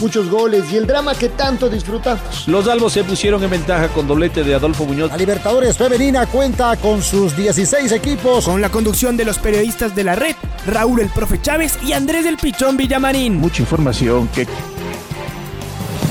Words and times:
muchos 0.00 0.28
goles 0.30 0.72
y 0.72 0.76
el 0.76 0.86
drama 0.86 1.14
que 1.14 1.28
tanto 1.28 1.68
disfrutamos. 1.68 2.46
Los 2.46 2.68
albos 2.68 2.92
se 2.92 3.04
pusieron 3.04 3.42
en 3.42 3.50
ventaja 3.50 3.88
con 3.88 4.06
doblete 4.06 4.44
de 4.44 4.54
Adolfo 4.54 4.84
Muñoz. 4.84 5.10
La 5.10 5.16
Libertadores 5.16 5.76
Femenina 5.76 6.26
cuenta 6.26 6.76
con 6.76 7.02
sus 7.02 7.36
16 7.36 7.92
equipos. 7.92 8.44
Con 8.44 8.60
la 8.60 8.70
conducción 8.70 9.16
de 9.16 9.24
los 9.24 9.38
periodistas 9.38 9.94
de 9.94 10.04
la 10.04 10.14
red, 10.14 10.34
Raúl 10.66 11.00
el 11.00 11.08
Profe 11.08 11.40
Chávez 11.40 11.78
y 11.82 11.92
Andrés 11.92 12.24
del 12.24 12.36
Pichón 12.36 12.76
Villamarín. 12.76 13.36
Mucha 13.36 13.62
información 13.62 14.28
que... 14.28 14.46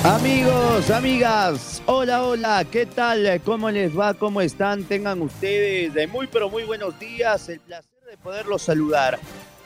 Amigos, 0.04 0.92
amigas, 0.92 1.82
hola, 1.88 2.24
hola, 2.24 2.64
¿qué 2.70 2.86
tal? 2.86 3.42
¿Cómo 3.44 3.72
les 3.72 3.98
va? 3.98 4.14
¿Cómo 4.14 4.40
están? 4.40 4.84
Tengan 4.84 5.20
ustedes 5.24 5.96
de 5.96 6.06
muy, 6.06 6.28
pero 6.28 6.48
muy 6.48 6.64
buenos 6.64 7.00
días. 7.00 7.50
El 7.50 7.60
placer 7.60 7.90
de 8.08 8.16
poderlos 8.18 8.62
saludar. 8.62 9.20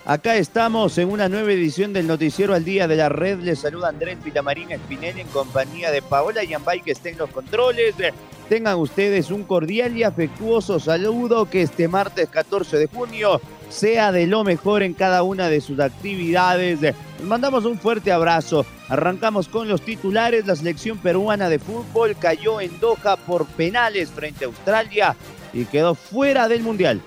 Acá 0.06 0.38
estamos 0.38 0.98
en 0.98 1.10
una 1.10 1.30
nueva 1.30 1.52
edición 1.52 1.94
del 1.94 2.08
Noticiero 2.08 2.56
al 2.56 2.64
Día 2.64 2.88
de 2.88 2.96
la 2.96 3.10
Red. 3.10 3.40
Les 3.42 3.60
saluda 3.60 3.90
Andrés 3.90 4.18
Villamarín 4.24 4.72
Espinel 4.72 5.20
en 5.20 5.28
compañía 5.28 5.92
de 5.92 6.02
Paola 6.02 6.44
Yambay 6.44 6.82
que 6.82 6.94
estén 6.94 7.18
los 7.18 7.30
controles. 7.30 7.94
Tengan 8.48 8.78
ustedes 8.78 9.30
un 9.30 9.44
cordial 9.44 9.96
y 9.96 10.04
afectuoso 10.04 10.80
saludo 10.80 11.50
que 11.50 11.62
este 11.62 11.88
martes 11.88 12.30
14 12.30 12.78
de 12.78 12.88
junio 12.88 13.40
sea 13.70 14.12
de 14.12 14.26
lo 14.26 14.44
mejor 14.44 14.82
en 14.82 14.94
cada 14.94 15.22
una 15.22 15.50
de 15.50 15.62
sus 15.62 15.80
actividades. 15.80 16.82
Les 16.82 16.96
mandamos 17.24 17.66
un 17.66 17.78
fuerte 17.78 18.12
abrazo. 18.12 18.66
Arrancamos 18.88 19.48
con 19.50 19.68
los 19.68 19.82
titulares. 19.82 20.48
La 20.48 20.56
selección 20.56 20.98
peruana 20.98 21.50
de 21.50 21.60
fútbol 21.60 22.16
cayó 22.18 22.62
en 22.62 22.80
Doha 22.80 23.18
por 23.18 23.46
penales 23.46 24.10
frente 24.10 24.46
a 24.46 24.48
Australia 24.48 25.16
y 25.54 25.66
quedó 25.66 25.94
fuera 25.94 26.48
del 26.48 26.64
Mundial. 26.64 27.02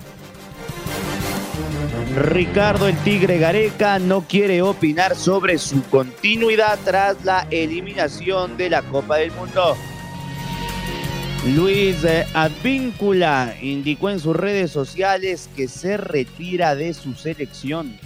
Ricardo 2.17 2.89
el 2.89 2.97
Tigre 2.99 3.39
Gareca 3.39 3.99
no 3.99 4.21
quiere 4.29 4.61
opinar 4.61 5.17
sobre 5.17 5.57
su 5.57 5.83
continuidad 5.85 6.79
tras 6.85 7.25
la 7.25 7.47
eliminación 7.51 8.59
de 8.59 8.69
la 8.69 8.83
Copa 8.83 9.17
del 9.17 9.33
Mundo. 9.33 9.75
Luis 11.57 11.97
Advíncula 12.35 13.57
indicó 13.63 14.11
en 14.11 14.21
sus 14.21 14.37
redes 14.37 14.71
sociales 14.71 15.49
que 15.57 15.69
se 15.69 15.97
retira 15.97 16.75
de 16.75 16.93
su 16.93 17.15
selección. 17.15 17.99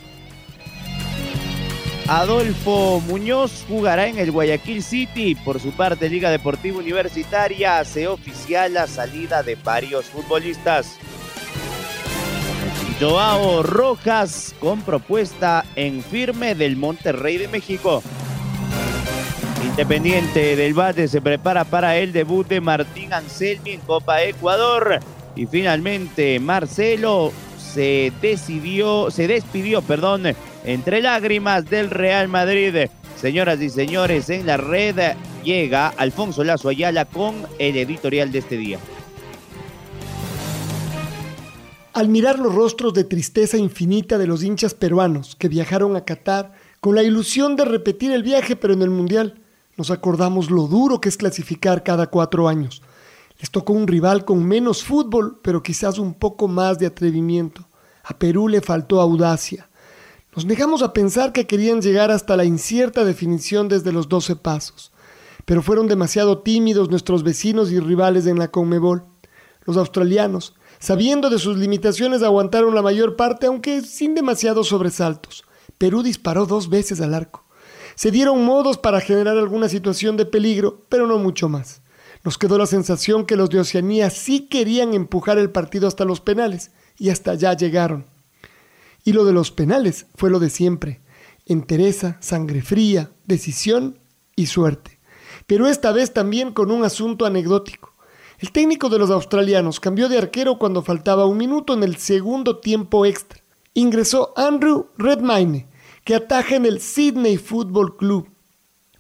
Adolfo 2.06 3.00
Muñoz 3.00 3.64
jugará 3.66 4.06
en 4.06 4.18
el 4.18 4.30
Guayaquil 4.30 4.84
City. 4.84 5.34
Por 5.34 5.58
su 5.58 5.72
parte, 5.72 6.08
Liga 6.08 6.30
Deportiva 6.30 6.78
Universitaria 6.78 7.80
hace 7.80 8.06
oficial 8.06 8.74
la 8.74 8.86
salida 8.86 9.42
de 9.42 9.56
varios 9.56 10.06
futbolistas. 10.06 10.96
Joao 12.98 13.62
Rojas 13.62 14.54
con 14.58 14.80
propuesta 14.80 15.66
en 15.76 16.02
firme 16.02 16.54
del 16.54 16.76
Monterrey 16.76 17.36
de 17.36 17.46
México. 17.46 18.02
Independiente 19.62 20.56
del 20.56 20.72
Bate 20.72 21.06
se 21.06 21.20
prepara 21.20 21.64
para 21.64 21.98
el 21.98 22.14
debut 22.14 22.48
de 22.48 22.62
Martín 22.62 23.12
Anselmi 23.12 23.72
en 23.72 23.80
Copa 23.80 24.22
Ecuador. 24.22 25.00
Y 25.34 25.44
finalmente 25.44 26.40
Marcelo 26.40 27.32
se 27.58 28.12
decidió, 28.22 29.10
se 29.10 29.28
despidió, 29.28 29.82
perdón, 29.82 30.34
entre 30.64 31.02
lágrimas 31.02 31.68
del 31.68 31.90
Real 31.90 32.28
Madrid. 32.28 32.86
Señoras 33.20 33.60
y 33.60 33.68
señores, 33.68 34.30
en 34.30 34.46
la 34.46 34.56
red 34.56 35.14
llega 35.44 35.88
Alfonso 35.88 36.44
Lazo 36.44 36.70
Ayala 36.70 37.04
con 37.04 37.34
el 37.58 37.76
editorial 37.76 38.32
de 38.32 38.38
este 38.38 38.56
día. 38.56 38.78
Al 41.96 42.10
mirar 42.10 42.38
los 42.38 42.54
rostros 42.54 42.92
de 42.92 43.04
tristeza 43.04 43.56
infinita 43.56 44.18
de 44.18 44.26
los 44.26 44.44
hinchas 44.44 44.74
peruanos 44.74 45.34
que 45.34 45.48
viajaron 45.48 45.96
a 45.96 46.04
Qatar 46.04 46.52
con 46.78 46.94
la 46.94 47.02
ilusión 47.02 47.56
de 47.56 47.64
repetir 47.64 48.12
el 48.12 48.22
viaje 48.22 48.54
pero 48.54 48.74
en 48.74 48.82
el 48.82 48.90
Mundial, 48.90 49.40
nos 49.78 49.90
acordamos 49.90 50.50
lo 50.50 50.66
duro 50.66 51.00
que 51.00 51.08
es 51.08 51.16
clasificar 51.16 51.82
cada 51.84 52.08
cuatro 52.08 52.48
años. 52.48 52.82
Les 53.40 53.50
tocó 53.50 53.72
un 53.72 53.86
rival 53.86 54.26
con 54.26 54.44
menos 54.44 54.84
fútbol, 54.84 55.40
pero 55.40 55.62
quizás 55.62 55.96
un 55.96 56.12
poco 56.12 56.48
más 56.48 56.78
de 56.78 56.84
atrevimiento. 56.84 57.66
A 58.04 58.18
Perú 58.18 58.46
le 58.48 58.60
faltó 58.60 59.00
audacia. 59.00 59.70
Nos 60.34 60.44
negamos 60.44 60.82
a 60.82 60.92
pensar 60.92 61.32
que 61.32 61.46
querían 61.46 61.80
llegar 61.80 62.10
hasta 62.10 62.36
la 62.36 62.44
incierta 62.44 63.06
definición 63.06 63.68
desde 63.68 63.92
los 63.92 64.06
doce 64.10 64.36
pasos. 64.36 64.92
Pero 65.46 65.62
fueron 65.62 65.88
demasiado 65.88 66.40
tímidos 66.42 66.90
nuestros 66.90 67.22
vecinos 67.22 67.72
y 67.72 67.80
rivales 67.80 68.26
en 68.26 68.38
la 68.38 68.48
Conmebol. 68.48 69.02
Los 69.64 69.78
australianos, 69.78 70.54
Sabiendo 70.78 71.30
de 71.30 71.38
sus 71.38 71.56
limitaciones, 71.56 72.22
aguantaron 72.22 72.74
la 72.74 72.82
mayor 72.82 73.16
parte, 73.16 73.46
aunque 73.46 73.82
sin 73.82 74.14
demasiados 74.14 74.68
sobresaltos. 74.68 75.44
Perú 75.78 76.02
disparó 76.02 76.46
dos 76.46 76.68
veces 76.68 77.00
al 77.00 77.14
arco. 77.14 77.44
Se 77.94 78.10
dieron 78.10 78.44
modos 78.44 78.76
para 78.76 79.00
generar 79.00 79.38
alguna 79.38 79.68
situación 79.68 80.16
de 80.16 80.26
peligro, 80.26 80.84
pero 80.88 81.06
no 81.06 81.18
mucho 81.18 81.48
más. 81.48 81.82
Nos 82.24 82.38
quedó 82.38 82.58
la 82.58 82.66
sensación 82.66 83.24
que 83.24 83.36
los 83.36 83.50
de 83.50 83.60
Oceanía 83.60 84.10
sí 84.10 84.48
querían 84.48 84.94
empujar 84.94 85.38
el 85.38 85.50
partido 85.50 85.88
hasta 85.88 86.04
los 86.04 86.20
penales, 86.20 86.72
y 86.98 87.10
hasta 87.10 87.32
allá 87.32 87.54
llegaron. 87.54 88.06
Y 89.04 89.12
lo 89.12 89.24
de 89.24 89.32
los 89.32 89.50
penales 89.50 90.06
fue 90.16 90.30
lo 90.30 90.40
de 90.40 90.50
siempre. 90.50 91.00
Entereza, 91.46 92.16
sangre 92.20 92.62
fría, 92.62 93.12
decisión 93.24 93.98
y 94.34 94.46
suerte. 94.46 94.98
Pero 95.46 95.68
esta 95.68 95.92
vez 95.92 96.12
también 96.12 96.52
con 96.52 96.70
un 96.70 96.84
asunto 96.84 97.24
anecdótico. 97.24 97.85
El 98.38 98.52
técnico 98.52 98.90
de 98.90 98.98
los 98.98 99.10
australianos 99.10 99.80
cambió 99.80 100.10
de 100.10 100.18
arquero 100.18 100.58
cuando 100.58 100.82
faltaba 100.82 101.24
un 101.24 101.38
minuto 101.38 101.72
en 101.72 101.82
el 101.82 101.96
segundo 101.96 102.58
tiempo 102.58 103.06
extra. 103.06 103.40
Ingresó 103.72 104.34
Andrew 104.36 104.88
Redmayne, 104.98 105.66
que 106.04 106.14
ataja 106.14 106.56
en 106.56 106.66
el 106.66 106.82
Sydney 106.82 107.38
Football 107.38 107.96
Club. 107.96 108.28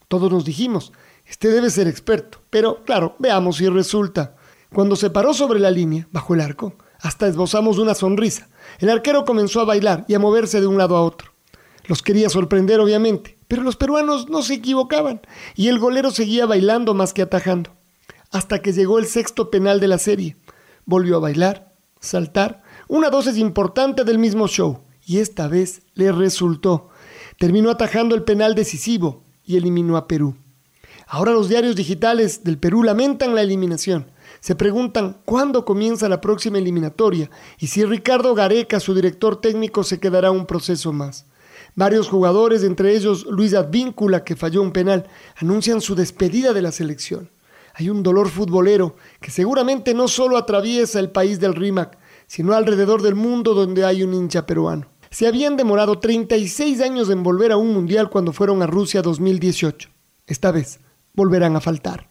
Todos 0.08 0.32
nos 0.32 0.46
dijimos, 0.46 0.90
este 1.26 1.48
debe 1.48 1.68
ser 1.68 1.86
experto, 1.86 2.40
pero 2.48 2.82
claro, 2.84 3.14
veamos 3.18 3.58
si 3.58 3.68
resulta. 3.68 4.36
Cuando 4.72 4.96
se 4.96 5.10
paró 5.10 5.34
sobre 5.34 5.60
la 5.60 5.70
línea, 5.70 6.08
bajo 6.12 6.32
el 6.32 6.40
arco, 6.40 6.72
hasta 7.00 7.26
esbozamos 7.26 7.76
una 7.76 7.94
sonrisa. 7.94 8.48
El 8.78 8.88
arquero 8.88 9.26
comenzó 9.26 9.60
a 9.60 9.66
bailar 9.66 10.06
y 10.08 10.14
a 10.14 10.18
moverse 10.18 10.62
de 10.62 10.66
un 10.66 10.78
lado 10.78 10.96
a 10.96 11.02
otro. 11.02 11.32
Los 11.84 12.00
quería 12.00 12.30
sorprender, 12.30 12.80
obviamente, 12.80 13.36
pero 13.48 13.62
los 13.62 13.76
peruanos 13.76 14.30
no 14.30 14.40
se 14.40 14.54
equivocaban 14.54 15.20
y 15.54 15.68
el 15.68 15.78
golero 15.78 16.10
seguía 16.10 16.46
bailando 16.46 16.94
más 16.94 17.12
que 17.12 17.20
atajando 17.20 17.75
hasta 18.36 18.60
que 18.60 18.74
llegó 18.74 18.98
el 18.98 19.06
sexto 19.06 19.50
penal 19.50 19.80
de 19.80 19.88
la 19.88 19.96
serie. 19.96 20.36
Volvió 20.84 21.16
a 21.16 21.20
bailar, 21.20 21.72
saltar, 22.00 22.62
una 22.86 23.08
dosis 23.08 23.38
importante 23.38 24.04
del 24.04 24.18
mismo 24.18 24.46
show, 24.46 24.80
y 25.06 25.18
esta 25.18 25.48
vez 25.48 25.82
le 25.94 26.12
resultó. 26.12 26.90
Terminó 27.38 27.70
atajando 27.70 28.14
el 28.14 28.24
penal 28.24 28.54
decisivo 28.54 29.22
y 29.42 29.56
eliminó 29.56 29.96
a 29.96 30.06
Perú. 30.06 30.36
Ahora 31.06 31.32
los 31.32 31.48
diarios 31.48 31.76
digitales 31.76 32.44
del 32.44 32.58
Perú 32.58 32.82
lamentan 32.82 33.34
la 33.34 33.40
eliminación. 33.40 34.10
Se 34.40 34.54
preguntan 34.54 35.16
cuándo 35.24 35.64
comienza 35.64 36.08
la 36.08 36.20
próxima 36.20 36.58
eliminatoria 36.58 37.30
y 37.58 37.68
si 37.68 37.84
Ricardo 37.84 38.34
Gareca, 38.34 38.80
su 38.80 38.94
director 38.94 39.40
técnico, 39.40 39.82
se 39.82 39.98
quedará 39.98 40.30
un 40.30 40.44
proceso 40.44 40.92
más. 40.92 41.24
Varios 41.74 42.08
jugadores, 42.08 42.64
entre 42.64 42.94
ellos 42.94 43.24
Luis 43.30 43.54
Advíncula, 43.54 44.24
que 44.24 44.36
falló 44.36 44.60
un 44.60 44.72
penal, 44.72 45.06
anuncian 45.36 45.80
su 45.80 45.94
despedida 45.94 46.52
de 46.52 46.62
la 46.62 46.72
selección 46.72 47.30
hay 47.78 47.90
un 47.90 48.02
dolor 48.02 48.30
futbolero 48.30 48.96
que 49.20 49.30
seguramente 49.30 49.92
no 49.92 50.08
solo 50.08 50.38
atraviesa 50.38 50.98
el 50.98 51.10
país 51.10 51.40
del 51.40 51.54
RIMAC, 51.54 51.98
sino 52.26 52.54
alrededor 52.54 53.02
del 53.02 53.14
mundo 53.14 53.52
donde 53.52 53.84
hay 53.84 54.02
un 54.02 54.14
hincha 54.14 54.46
peruano. 54.46 54.86
Se 55.10 55.26
habían 55.26 55.58
demorado 55.58 55.98
36 55.98 56.80
años 56.80 57.10
en 57.10 57.22
volver 57.22 57.52
a 57.52 57.58
un 57.58 57.74
mundial 57.74 58.08
cuando 58.08 58.32
fueron 58.32 58.62
a 58.62 58.66
Rusia 58.66 59.02
2018. 59.02 59.90
Esta 60.26 60.52
vez 60.52 60.80
volverán 61.12 61.54
a 61.54 61.60
faltar. 61.60 62.08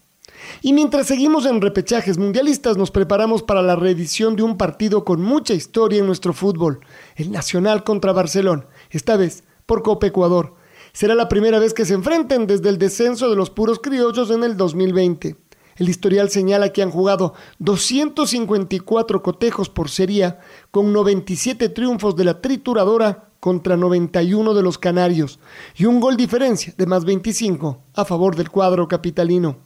Y 0.62 0.72
mientras 0.72 1.08
seguimos 1.08 1.48
en 1.48 1.60
repechajes 1.60 2.20
mundialistas, 2.20 2.78
nos 2.78 2.92
preparamos 2.92 3.42
para 3.42 3.64
la 3.64 3.76
reedición 3.76 4.36
de 4.36 4.44
un 4.44 4.58
partido 4.58 5.04
con 5.04 5.20
mucha 5.20 5.56
historia 5.56 6.00
en 6.00 6.06
nuestro 6.06 6.34
fútbol, 6.34 6.82
el 7.16 7.32
Nacional 7.32 7.84
contra 7.84 8.14
Barcelona, 8.14 8.68
esta 8.92 9.18
vez 9.18 9.44
por 9.66 9.82
Copa 9.82 10.06
Ecuador. 10.06 10.54
Será 10.94 11.16
la 11.16 11.28
primera 11.28 11.58
vez 11.58 11.74
que 11.74 11.86
se 11.86 11.96
enfrenten 11.96 12.46
desde 12.46 12.70
el 12.70 12.78
descenso 12.78 13.32
de 13.32 13.36
los 13.36 13.50
puros 13.50 13.80
criollos 13.80 14.30
en 14.30 14.44
el 14.44 14.56
2020. 14.56 15.36
El 15.78 15.90
historial 15.90 16.30
señala 16.30 16.72
que 16.72 16.82
han 16.82 16.90
jugado 16.90 17.34
254 17.60 19.22
cotejos 19.22 19.70
por 19.70 19.90
serie, 19.90 20.36
con 20.72 20.94
97 20.94 21.68
triunfos 21.70 22.16
de 22.16 22.24
la 22.24 22.40
trituradora 22.42 23.30
contra 23.42 23.76
91 23.76 24.54
de 24.54 24.64
los 24.64 24.78
canarios 24.78 25.38
y 25.76 25.86
un 25.86 26.00
gol 26.00 26.16
diferencia 26.18 26.74
de 26.78 26.86
más 26.86 27.04
25 27.06 27.80
a 27.94 28.06
favor 28.06 28.36
del 28.36 28.50
cuadro 28.50 28.88
capitalino. 28.88 29.58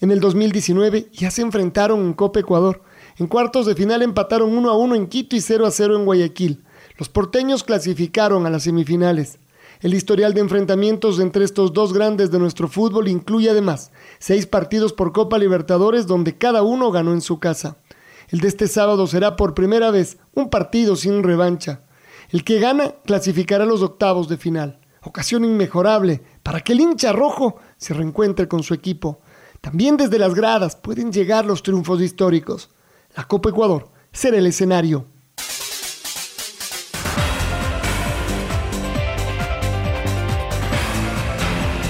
En 0.00 0.10
el 0.10 0.20
2019 0.20 1.08
ya 1.12 1.30
se 1.30 1.42
enfrentaron 1.42 2.00
en 2.00 2.12
Copa 2.12 2.40
Ecuador. 2.40 2.82
En 3.16 3.28
cuartos 3.28 3.64
de 3.64 3.74
final 3.74 4.02
empataron 4.02 4.52
1 4.52 4.68
a 4.68 4.76
1 4.76 4.94
en 4.96 5.06
Quito 5.06 5.36
y 5.36 5.40
0 5.40 5.64
a 5.64 5.70
0 5.70 5.96
en 5.96 6.04
Guayaquil. 6.04 6.64
Los 6.98 7.08
porteños 7.08 7.64
clasificaron 7.64 8.44
a 8.46 8.50
las 8.50 8.64
semifinales. 8.64 9.38
El 9.80 9.92
historial 9.92 10.32
de 10.32 10.40
enfrentamientos 10.40 11.20
entre 11.20 11.44
estos 11.44 11.72
dos 11.72 11.92
grandes 11.92 12.30
de 12.30 12.38
nuestro 12.38 12.66
fútbol 12.66 13.08
incluye 13.08 13.50
además 13.50 13.92
seis 14.18 14.46
partidos 14.46 14.92
por 14.92 15.12
Copa 15.12 15.38
Libertadores 15.38 16.06
donde 16.06 16.38
cada 16.38 16.62
uno 16.62 16.90
ganó 16.90 17.12
en 17.12 17.20
su 17.20 17.38
casa. 17.40 17.76
El 18.28 18.40
de 18.40 18.48
este 18.48 18.68
sábado 18.68 19.06
será 19.06 19.36
por 19.36 19.54
primera 19.54 19.90
vez 19.90 20.18
un 20.34 20.48
partido 20.48 20.96
sin 20.96 21.22
revancha. 21.22 21.82
El 22.30 22.42
que 22.42 22.58
gana 22.58 22.94
clasificará 23.04 23.66
los 23.66 23.82
octavos 23.82 24.28
de 24.28 24.38
final. 24.38 24.80
Ocasión 25.02 25.44
inmejorable 25.44 26.22
para 26.42 26.60
que 26.60 26.72
el 26.72 26.80
hincha 26.80 27.12
rojo 27.12 27.56
se 27.76 27.94
reencuentre 27.94 28.48
con 28.48 28.62
su 28.62 28.74
equipo. 28.74 29.20
También 29.60 29.96
desde 29.96 30.18
las 30.18 30.34
gradas 30.34 30.74
pueden 30.74 31.12
llegar 31.12 31.44
los 31.44 31.62
triunfos 31.62 32.00
históricos. 32.00 32.70
La 33.14 33.24
Copa 33.24 33.50
Ecuador 33.50 33.90
será 34.10 34.38
el 34.38 34.46
escenario. 34.46 35.06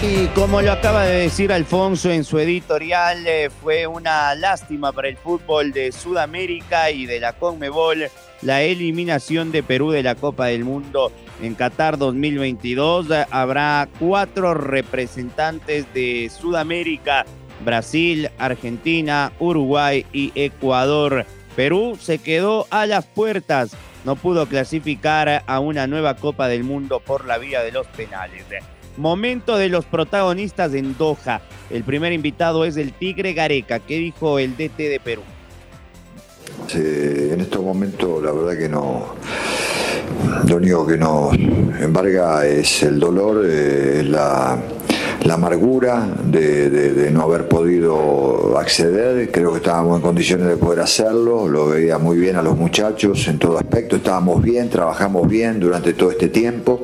Y 0.08 0.29
como 0.29 0.62
lo 0.62 0.70
acaba 0.70 1.05
de 1.05 1.23
decir 1.23 1.53
Alfonso 1.53 2.11
en 2.11 2.23
su 2.23 2.38
editorial, 2.38 3.26
eh, 3.26 3.50
fue 3.50 3.88
una 3.88 4.37
lástima 4.37 4.93
para 4.93 5.08
el 5.08 5.17
fútbol 5.17 5.73
de 5.73 5.91
Sudamérica 5.91 6.93
y 6.93 7.06
de 7.06 7.19
la 7.19 7.32
Conmebol 7.32 8.08
la 8.43 8.62
eliminación 8.62 9.50
de 9.50 9.64
Perú 9.64 9.91
de 9.91 10.05
la 10.05 10.14
Copa 10.14 10.47
del 10.47 10.64
Mundo 10.64 11.11
en 11.43 11.56
Qatar 11.56 11.99
2022. 11.99 13.08
Habrá 13.31 13.88
cuatro 13.99 14.55
representantes 14.55 15.93
de 15.93 16.31
Sudamérica, 16.31 17.26
Brasil, 17.64 18.31
Argentina, 18.38 19.32
Uruguay 19.41 20.06
y 20.12 20.31
Ecuador. 20.37 21.26
Perú 21.56 21.99
se 22.00 22.19
quedó 22.19 22.67
a 22.70 22.87
las 22.87 23.06
puertas, 23.06 23.76
no 24.05 24.14
pudo 24.14 24.47
clasificar 24.47 25.43
a 25.44 25.59
una 25.59 25.88
nueva 25.88 26.14
Copa 26.14 26.47
del 26.47 26.62
Mundo 26.62 27.00
por 27.00 27.25
la 27.25 27.38
vía 27.38 27.62
de 27.62 27.73
los 27.73 27.88
penales. 27.88 28.44
Momento 28.96 29.56
de 29.56 29.69
los 29.69 29.84
protagonistas 29.84 30.75
en 30.75 30.96
Doha. 30.96 31.40
El 31.70 31.84
primer 31.84 32.12
invitado 32.12 32.64
es 32.64 32.76
el 32.76 32.93
Tigre 32.93 33.32
Gareca. 33.32 33.78
¿Qué 33.78 33.98
dijo 33.98 34.38
el 34.38 34.56
DT 34.56 34.76
de 34.76 35.00
Perú? 35.02 35.22
en 36.75 37.40
estos 37.40 37.62
momentos 37.62 38.22
la 38.22 38.32
verdad 38.32 38.58
que 38.58 38.69
no, 38.69 39.14
lo 40.46 40.56
único 40.56 40.87
que 40.87 40.96
nos 40.96 41.34
embarga 41.34 42.46
es 42.46 42.82
el 42.82 42.98
dolor, 42.98 43.44
eh, 43.48 44.02
la, 44.04 44.58
amargura 45.34 46.08
de, 46.24 47.10
no 47.12 47.22
haber 47.22 47.48
podido 47.48 48.58
acceder. 48.58 49.30
Creo 49.30 49.52
que 49.52 49.58
estábamos 49.58 49.96
en 49.96 50.02
condiciones 50.02 50.48
de 50.48 50.56
poder 50.56 50.80
hacerlo, 50.80 51.48
lo 51.48 51.68
veía 51.68 51.98
muy 51.98 52.16
bien 52.18 52.36
a 52.36 52.42
los 52.42 52.56
muchachos 52.56 53.28
en 53.28 53.38
todo 53.38 53.58
aspecto, 53.58 53.96
estábamos 53.96 54.42
bien, 54.42 54.68
trabajamos 54.70 55.28
bien 55.28 55.60
durante 55.60 55.92
todo 55.92 56.10
este 56.10 56.28
tiempo. 56.28 56.82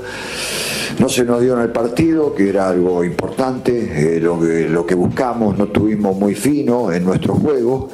No 0.99 1.09
se 1.09 1.25
nos 1.25 1.41
dio 1.41 1.55
en 1.55 1.63
el 1.63 1.71
partido, 1.71 2.35
que 2.35 2.49
era 2.49 2.69
algo 2.69 3.03
importante, 3.03 4.17
eh, 4.17 4.21
lo, 4.21 4.39
que, 4.39 4.69
lo 4.69 4.85
que 4.85 4.95
buscamos, 4.95 5.57
no 5.57 5.69
tuvimos 5.69 6.17
muy 6.17 6.35
fino 6.35 6.93
en 6.93 7.05
nuestro 7.05 7.35
juego, 7.35 7.89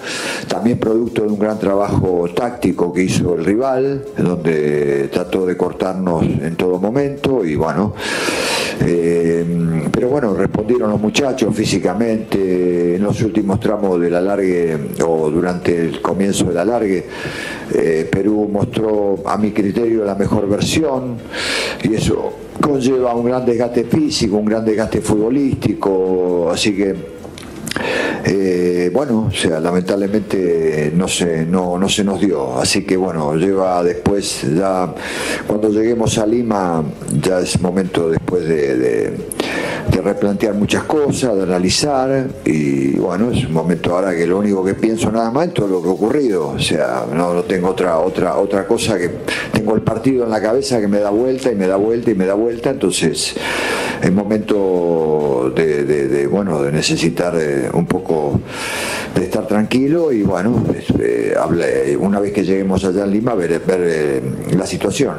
también 0.49 0.79
producto 0.79 1.23
de 1.23 1.29
un 1.29 1.39
gran 1.39 1.59
trabajo 1.59 2.29
táctico 2.35 2.93
que 2.93 3.05
hizo 3.05 3.37
el 3.37 3.45
rival, 3.45 4.05
donde 4.17 5.09
trató 5.13 5.47
de 5.47 5.57
cortarnos 5.57 6.25
en 6.25 6.57
todo 6.57 6.79
momento 6.79 7.45
y 7.45 7.55
bueno, 7.55 7.95
eh, 8.81 9.45
pero 9.93 10.09
bueno, 10.09 10.28
respondieron 10.37 10.91
los 10.91 11.01
muchachos 11.01 11.55
físicamente 11.55 12.97
en 12.97 13.03
los 13.03 13.21
últimos 13.23 13.61
tramos 13.61 14.01
del 14.01 14.15
alargue 14.15 14.77
o 15.05 15.31
durante 15.31 15.77
el 15.77 16.01
comienzo 16.01 16.45
del 16.47 16.59
alargue. 16.59 17.05
Eh, 17.75 18.09
Perú 18.11 18.49
mostró 18.51 19.23
a 19.27 19.37
mi 19.37 19.53
criterio 19.53 20.05
la 20.05 20.15
mejor 20.15 20.49
versión 20.49 21.17
y 21.83 21.95
eso 21.95 22.33
conlleva 22.61 23.15
un 23.15 23.27
gran 23.27 23.45
desgaste 23.45 23.85
físico, 23.85 24.37
un 24.37 24.47
gran 24.47 24.65
desgaste 24.65 25.01
futbolístico, 25.01 26.51
así 26.51 26.75
que 26.75 27.19
eh, 28.25 28.91
bueno, 28.93 29.29
o 29.29 29.35
sea, 29.35 29.61
lamentablemente 29.61 30.93
no 30.95 31.09
se, 31.09 31.47
no, 31.47 31.79
no 31.79 31.89
se 31.89 32.05
nos 32.05 32.21
dio. 32.21 32.59
Así 32.59 32.85
que 32.85 32.97
bueno, 32.97 33.35
lleva 33.37 33.83
después, 33.83 34.43
ya 34.55 34.93
cuando 35.47 35.71
lleguemos 35.71 36.19
a 36.19 36.27
Lima, 36.27 36.83
ya 37.23 37.41
es 37.41 37.61
momento 37.61 38.11
después 38.11 38.47
de, 38.47 39.17
replantear 40.03 40.55
muchas 40.55 40.85
cosas, 40.85 41.37
de 41.37 41.43
analizar. 41.43 42.29
Y 42.45 42.93
bueno, 42.93 43.31
es 43.31 43.45
un 43.47 43.53
momento 43.53 43.95
ahora 43.95 44.15
que 44.15 44.27
lo 44.27 44.39
único 44.39 44.65
que 44.65 44.75
pienso 44.75 45.11
nada 45.11 45.31
más 45.31 45.49
es 45.49 45.55
todo 45.55 45.69
lo 45.69 45.83
que 45.83 45.89
ha 45.89 45.93
ocurrido. 45.93 46.49
O 46.49 46.59
sea, 46.59 47.05
no, 47.13 47.35
no 47.35 47.43
tengo 47.45 47.69
otra, 47.69 47.99
otra, 47.99 48.37
otra 48.37 48.67
cosa 48.67 48.99
que 48.99 49.11
tengo 49.53 49.75
el 49.75 49.83
partido 49.83 50.25
en 50.25 50.31
la 50.31 50.41
cabeza 50.41 50.81
que 50.81 50.89
me 50.89 50.99
da 50.99 51.11
vuelta 51.11 51.51
y 51.51 51.55
me 51.55 51.67
da 51.67 51.77
vuelta 51.77 52.11
y 52.11 52.15
me 52.15 52.27
da 52.27 52.35
vuelta. 52.35 52.71
Entonces, 52.71 53.35
es 54.03 54.13
momento 54.13 55.53
de, 55.55 56.27
bueno, 56.31 56.63
de 56.63 56.73
necesitar 56.73 57.35
eh, 57.39 57.69
un 57.73 57.87
poco 57.87 58.41
de 59.15 59.25
estar 59.25 59.47
tranquilo 59.47 60.13
y 60.13 60.23
bueno, 60.23 60.65
eh, 60.99 61.97
una 61.99 62.21
vez 62.21 62.33
que 62.33 62.45
lleguemos 62.45 62.85
allá 62.85 63.05
en 63.05 63.11
Lima, 63.11 63.35
ver, 63.35 63.61
ver 63.61 63.81
eh, 63.83 64.23
la 64.57 64.67
situación. 64.67 65.15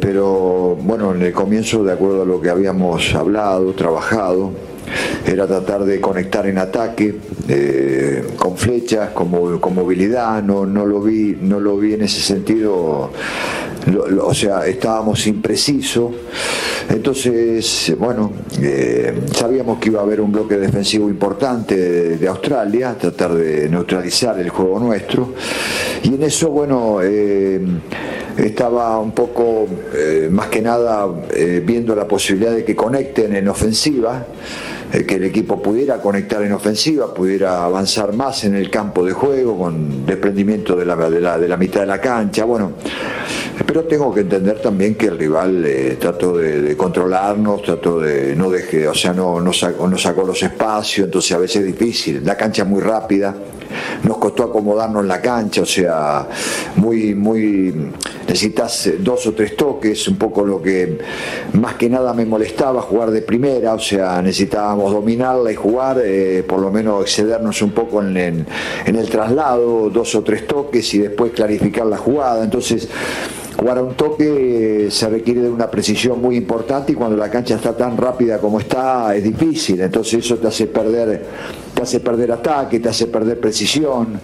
Pero 0.00 0.76
bueno, 0.80 1.14
en 1.14 1.22
el 1.22 1.32
comienzo, 1.32 1.84
de 1.84 1.92
acuerdo 1.92 2.22
a 2.22 2.24
lo 2.24 2.40
que 2.40 2.50
habíamos 2.50 3.14
hablado, 3.14 3.72
trabajado, 3.72 4.50
era 5.26 5.46
tratar 5.46 5.84
de 5.84 6.00
conectar 6.00 6.46
en 6.46 6.58
ataque 6.58 7.14
con 8.36 8.56
flechas, 8.56 9.10
con, 9.10 9.58
con 9.58 9.74
movilidad, 9.74 10.42
no, 10.42 10.66
no, 10.66 10.84
lo 10.84 11.00
vi, 11.00 11.38
no 11.40 11.60
lo 11.60 11.76
vi 11.78 11.94
en 11.94 12.02
ese 12.02 12.20
sentido 12.20 13.10
o 14.22 14.34
sea, 14.34 14.66
estábamos 14.66 15.26
imprecisos. 15.26 16.12
Entonces, 16.88 17.94
bueno, 17.98 18.32
eh, 18.60 19.22
sabíamos 19.34 19.78
que 19.78 19.88
iba 19.88 20.00
a 20.00 20.02
haber 20.02 20.20
un 20.20 20.32
bloque 20.32 20.56
defensivo 20.56 21.08
importante 21.08 21.76
de, 22.16 22.28
Australia, 22.28 22.96
tratar 22.98 23.34
de 23.34 23.68
neutralizar 23.68 24.38
el 24.38 24.50
juego 24.50 24.78
nuestro. 24.78 25.34
Y 26.02 26.14
en 26.14 26.22
eso, 26.22 26.50
bueno, 26.50 26.98
eh, 27.02 27.60
estaba 28.36 28.98
un 28.98 29.12
poco, 29.12 29.66
eh, 29.94 30.28
más 30.30 30.48
que 30.48 30.62
nada, 30.62 31.08
viendo 31.64 31.94
la 31.94 32.06
posibilidad 32.06 32.52
de 32.52 32.64
que 32.64 32.74
conecten 32.74 33.34
en 33.36 33.48
ofensiva 33.48 34.26
que 35.06 35.14
el 35.14 35.24
equipo 35.24 35.62
pudiera 35.62 36.02
conectar 36.02 36.42
en 36.42 36.52
ofensiva, 36.52 37.14
pudiera 37.14 37.64
avanzar 37.64 38.12
más 38.12 38.44
en 38.44 38.54
el 38.54 38.68
campo 38.68 39.02
de 39.02 39.12
juego 39.12 39.56
con 39.56 40.04
desprendimiento 40.04 40.76
de 40.76 40.84
la, 40.84 40.96
de 41.38 41.48
la 41.48 41.56
mitad 41.56 41.80
de 41.80 41.86
la 41.86 41.98
cancha. 41.98 42.44
Bueno, 42.44 42.72
pero 43.66 43.84
tengo 43.84 44.12
que 44.12 44.20
entender 44.20 44.60
también 44.60 44.94
que 44.94 45.06
el 45.06 45.18
rival 45.18 45.64
eh, 45.64 45.96
trató 46.00 46.36
de, 46.36 46.76
controlarnos, 46.76 47.62
trató 47.62 48.00
de 48.00 48.34
no 48.34 48.50
deje, 48.50 48.88
o 48.88 48.94
sea, 48.94 49.12
no, 49.12 49.40
no, 49.40 49.52
sacó, 49.52 49.88
no 49.88 49.98
sacó 49.98 50.24
los 50.24 50.42
espacios, 50.42 51.06
entonces 51.06 51.32
a 51.32 51.38
veces 51.38 51.56
es 51.56 51.66
difícil. 51.66 52.22
La 52.24 52.36
cancha 52.36 52.62
es 52.62 52.68
muy 52.68 52.80
rápida, 52.80 53.34
nos 54.04 54.18
costó 54.18 54.44
acomodarnos 54.44 55.02
en 55.02 55.08
la 55.08 55.20
cancha, 55.20 55.62
o 55.62 55.66
sea, 55.66 56.26
muy, 56.76 57.14
muy, 57.14 57.74
necesitas 58.26 58.90
dos 58.98 59.26
o 59.26 59.32
tres 59.32 59.56
toques, 59.56 60.08
un 60.08 60.16
poco 60.16 60.44
lo 60.44 60.60
que 60.60 60.98
más 61.54 61.74
que 61.74 61.88
nada 61.88 62.12
me 62.14 62.24
molestaba, 62.24 62.82
jugar 62.82 63.10
de 63.10 63.22
primera, 63.22 63.74
o 63.74 63.78
sea, 63.78 64.20
necesitábamos 64.22 64.92
dominarla 64.92 65.52
y 65.52 65.54
jugar, 65.54 66.00
eh, 66.04 66.44
por 66.46 66.60
lo 66.60 66.70
menos 66.70 67.02
excedernos 67.02 67.62
un 67.62 67.70
poco 67.70 68.02
en, 68.02 68.16
en 68.16 68.96
el 68.96 69.08
traslado, 69.08 69.90
dos 69.90 70.14
o 70.14 70.22
tres 70.22 70.46
toques 70.46 70.92
y 70.94 70.98
después 70.98 71.32
clarificar 71.32 71.86
la 71.86 71.96
jugada, 71.96 72.44
entonces 72.44 72.88
Jugar 73.56 73.78
a 73.78 73.82
un 73.82 73.94
toque 73.94 74.88
se 74.90 75.08
requiere 75.08 75.42
de 75.42 75.50
una 75.50 75.70
precisión 75.70 76.20
muy 76.20 76.36
importante 76.36 76.92
y 76.92 76.94
cuando 76.94 77.16
la 77.16 77.30
cancha 77.30 77.54
está 77.54 77.76
tan 77.76 77.96
rápida 77.96 78.38
como 78.38 78.58
está 78.58 79.14
es 79.14 79.22
difícil, 79.22 79.80
entonces 79.80 80.24
eso 80.24 80.36
te 80.36 80.48
hace 80.48 80.66
perder, 80.66 81.24
hace 81.82 82.00
perder 82.00 82.32
ataque, 82.32 82.80
te 82.80 82.88
hace 82.88 83.06
perder 83.06 83.38
precisión. 83.40 84.20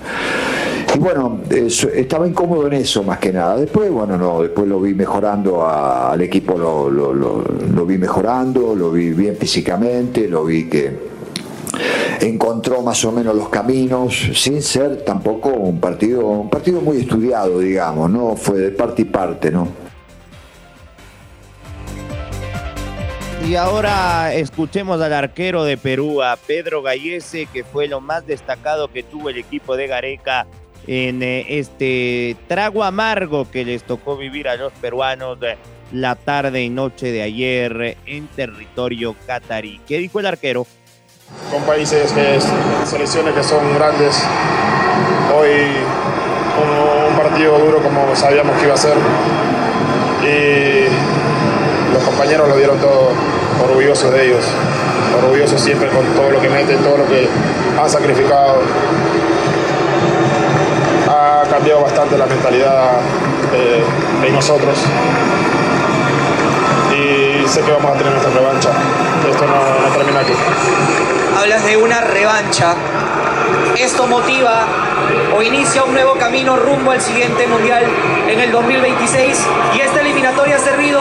Y 0.94 0.98
bueno, 0.98 1.40
estaba 1.50 2.26
incómodo 2.26 2.66
en 2.66 2.72
eso 2.74 3.02
más 3.02 3.18
que 3.18 3.32
nada. 3.32 3.56
Después, 3.56 3.90
bueno, 3.90 4.16
no, 4.16 4.42
después 4.42 4.66
lo 4.66 4.80
vi 4.80 4.94
mejorando 4.94 5.66
al 5.66 6.20
equipo, 6.22 6.56
lo, 6.56 6.90
lo 6.90 7.86
vi 7.86 7.98
mejorando, 7.98 8.74
lo 8.74 8.90
vi 8.90 9.10
bien 9.10 9.36
físicamente, 9.36 10.28
lo 10.28 10.44
vi 10.44 10.68
que 10.68 11.08
encontró 12.20 12.82
más 12.82 13.04
o 13.04 13.12
menos 13.12 13.34
los 13.34 13.48
caminos, 13.48 14.30
sin 14.34 14.62
ser 14.62 15.04
tampoco 15.04 15.50
un 15.50 15.80
partido, 15.80 16.26
un 16.26 16.50
partido 16.50 16.80
muy 16.80 16.98
estudiado, 16.98 17.58
digamos, 17.58 18.10
¿no? 18.10 18.36
Fue 18.36 18.58
de 18.58 18.70
parte 18.70 19.02
y 19.02 19.04
parte, 19.06 19.50
¿no? 19.50 19.87
Y 23.48 23.56
ahora 23.56 24.34
escuchemos 24.34 25.00
al 25.00 25.14
arquero 25.14 25.64
de 25.64 25.78
Perú, 25.78 26.22
a 26.22 26.36
Pedro 26.36 26.82
Gallese, 26.82 27.46
que 27.46 27.64
fue 27.64 27.88
lo 27.88 27.98
más 27.98 28.26
destacado 28.26 28.92
que 28.92 29.02
tuvo 29.02 29.30
el 29.30 29.38
equipo 29.38 29.74
de 29.74 29.86
Gareca 29.86 30.46
en 30.86 31.22
eh, 31.22 31.46
este 31.48 32.36
trago 32.46 32.84
amargo 32.84 33.50
que 33.50 33.64
les 33.64 33.84
tocó 33.84 34.18
vivir 34.18 34.48
a 34.48 34.56
los 34.56 34.70
peruanos 34.74 35.38
la 35.92 36.14
tarde 36.14 36.62
y 36.62 36.68
noche 36.68 37.10
de 37.10 37.22
ayer 37.22 37.96
en 38.04 38.26
territorio 38.26 39.16
catarí. 39.26 39.80
¿Qué 39.88 39.96
dijo 39.96 40.20
el 40.20 40.26
arquero? 40.26 40.66
con 41.50 41.62
países, 41.62 42.12
que 42.12 42.38
selecciones 42.84 43.32
que 43.32 43.42
son 43.42 43.74
grandes. 43.74 44.22
Hoy 45.34 45.48
un, 46.62 47.12
un 47.12 47.16
partido 47.18 47.58
duro 47.58 47.82
como 47.82 48.14
sabíamos 48.14 48.58
que 48.58 48.66
iba 48.66 48.74
a 48.74 48.76
ser. 48.76 48.98
Y 50.22 51.94
los 51.94 52.02
compañeros 52.02 52.46
lo 52.46 52.56
dieron 52.58 52.78
todo 52.78 53.37
orgullosos 53.62 54.12
de 54.12 54.26
ellos, 54.26 54.44
orgullosos 55.22 55.60
siempre 55.60 55.88
con 55.88 56.04
todo 56.14 56.30
lo 56.30 56.40
que 56.40 56.48
meten, 56.48 56.78
todo 56.78 56.98
lo 56.98 57.06
que 57.06 57.28
han 57.80 57.90
sacrificado. 57.90 58.60
Ha 61.08 61.44
cambiado 61.48 61.82
bastante 61.82 62.18
la 62.18 62.26
mentalidad 62.26 63.00
eh, 63.54 63.82
de 64.22 64.30
nosotros 64.30 64.76
y 66.92 67.48
sé 67.48 67.62
que 67.62 67.72
vamos 67.72 67.92
a 67.92 67.98
tener 67.98 68.12
nuestra 68.12 68.32
revancha. 68.32 68.70
Esto 69.28 69.44
no 69.46 69.96
termina 69.96 70.20
aquí. 70.20 70.32
Hablas 71.40 71.64
de 71.64 71.76
una 71.76 72.00
revancha. 72.00 72.74
Esto 73.78 74.06
motiva 74.06 74.66
o 75.36 75.42
inicia 75.42 75.84
un 75.84 75.92
nuevo 75.92 76.14
camino 76.14 76.56
rumbo 76.56 76.90
al 76.90 77.00
siguiente 77.00 77.46
mundial 77.46 77.84
en 78.28 78.40
el 78.40 78.50
2026 78.50 79.38
y 79.76 79.80
esta 79.80 80.00
eliminatoria 80.00 80.56
ha 80.56 80.58
servido 80.58 81.00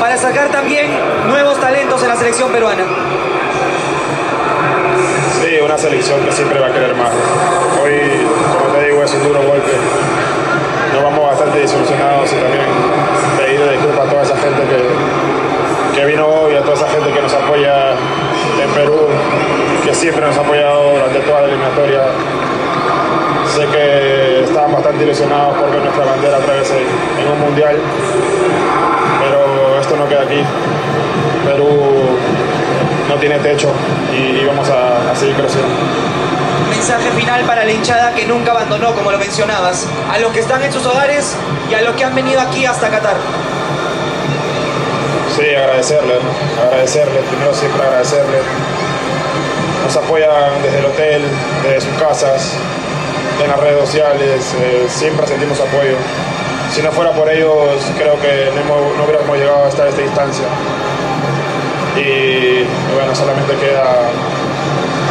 para 0.00 0.16
sacar 0.16 0.48
también 0.48 0.86
nuevos 1.28 1.60
talentos 1.60 2.02
en 2.02 2.08
la 2.08 2.16
selección 2.16 2.50
peruana. 2.50 2.82
Sí, 5.40 5.58
una 5.62 5.76
selección 5.76 6.24
que 6.24 6.32
siempre 6.32 6.58
va 6.58 6.68
a 6.68 6.72
querer 6.72 6.94
más. 6.94 7.10
Hoy, 7.82 8.26
como 8.58 8.74
te 8.74 8.86
digo, 8.86 9.04
es 9.04 9.12
un 9.12 9.22
duro 9.22 9.42
golpe. 9.42 9.72
Nos 10.94 11.02
vamos 11.02 11.26
bastante 11.26 11.58
desilusionados 11.58 12.32
y 12.32 12.36
también 12.36 12.64
pedido 13.36 13.70
disculpas 13.70 14.06
a 14.06 14.10
toda 14.10 14.22
esa 14.22 14.36
gente 14.36 14.62
que, 14.62 16.00
que 16.00 16.06
vino 16.06 16.26
hoy, 16.26 16.56
a 16.56 16.62
toda 16.62 16.74
esa 16.74 16.88
gente 16.88 17.12
que 17.12 17.20
nos 17.20 17.34
apoya 17.34 17.92
en 17.92 18.70
Perú, 18.74 19.06
que 19.84 19.94
siempre 19.94 20.26
nos 20.26 20.36
ha 20.36 20.40
apoyado 20.40 20.94
durante 20.94 21.20
toda 21.20 21.40
la 21.42 21.46
eliminatoria. 21.48 22.00
Sé 23.54 23.66
que 23.66 24.44
estaban 24.44 24.72
bastante 24.72 25.04
ilusionados 25.04 25.56
por 25.58 25.70
ver 25.70 25.82
nuestra 25.82 26.04
bandera 26.04 26.38
otra 26.38 26.54
en, 26.54 27.32
un 27.32 27.40
mundial, 27.40 27.76
esto 29.90 30.04
no 30.04 30.08
queda 30.08 30.22
aquí. 30.22 30.40
Perú 31.44 31.66
no 33.08 33.14
tiene 33.16 33.40
techo 33.40 33.72
y, 34.14 34.40
y 34.40 34.44
vamos 34.46 34.68
a, 34.70 35.10
a 35.10 35.16
seguir 35.16 35.34
creciendo. 35.34 35.68
Mensaje 36.70 37.10
final 37.10 37.42
para 37.42 37.64
la 37.64 37.72
hinchada 37.72 38.14
que 38.14 38.24
nunca 38.24 38.52
abandonó, 38.52 38.94
como 38.94 39.10
lo 39.10 39.18
mencionabas, 39.18 39.88
a 40.12 40.18
los 40.18 40.30
que 40.32 40.40
están 40.40 40.62
en 40.62 40.72
sus 40.72 40.86
hogares 40.86 41.34
y 41.68 41.74
a 41.74 41.82
los 41.82 41.96
que 41.96 42.04
han 42.04 42.14
venido 42.14 42.40
aquí 42.40 42.64
hasta 42.64 42.88
Qatar. 42.88 43.16
Sí, 45.36 45.54
agradecerle, 45.56 46.14
agradecerle, 46.68 47.20
primero 47.28 47.52
siempre 47.52 47.82
agradecerle. 47.82 48.38
Nos 49.84 49.96
apoyan 49.96 50.62
desde 50.62 50.78
el 50.78 50.84
hotel, 50.84 51.22
desde 51.64 51.80
sus 51.80 51.98
casas, 52.00 52.52
en 53.42 53.48
las 53.50 53.58
redes 53.58 53.80
sociales, 53.80 54.54
eh, 54.60 54.86
siempre 54.88 55.26
sentimos 55.26 55.58
apoyo. 55.58 55.96
Si 56.72 56.82
no 56.82 56.92
fuera 56.92 57.10
por 57.10 57.28
ellos, 57.28 57.82
creo 57.98 58.14
que 58.20 58.48
no, 58.54 59.04
hubiéramos 59.04 59.36
llegado 59.36 59.64
hasta 59.64 59.88
esta 59.88 60.02
instancia. 60.02 60.44
Y 61.96 62.62
bueno, 62.94 63.12
solamente 63.14 63.54
queda 63.56 64.08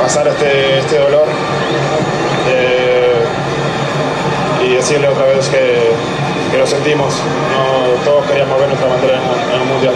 pasar 0.02 0.26
este, 0.30 0.80
este 0.80 1.00
dolor 1.00 1.26
eh, 2.48 3.26
y 4.66 4.76
decirle 4.76 5.10
otra 5.10 5.26
vez 5.26 5.50
que, 5.50 6.58
lo 6.58 6.66
sentimos. 6.66 7.14
Todos 8.06 8.26
queríamos 8.26 8.58
ver 8.58 8.70
nuestra 8.70 8.88
bandera 8.88 9.18
en, 9.18 9.56
en 9.56 9.62
un 9.62 9.68
mundial. 9.68 9.94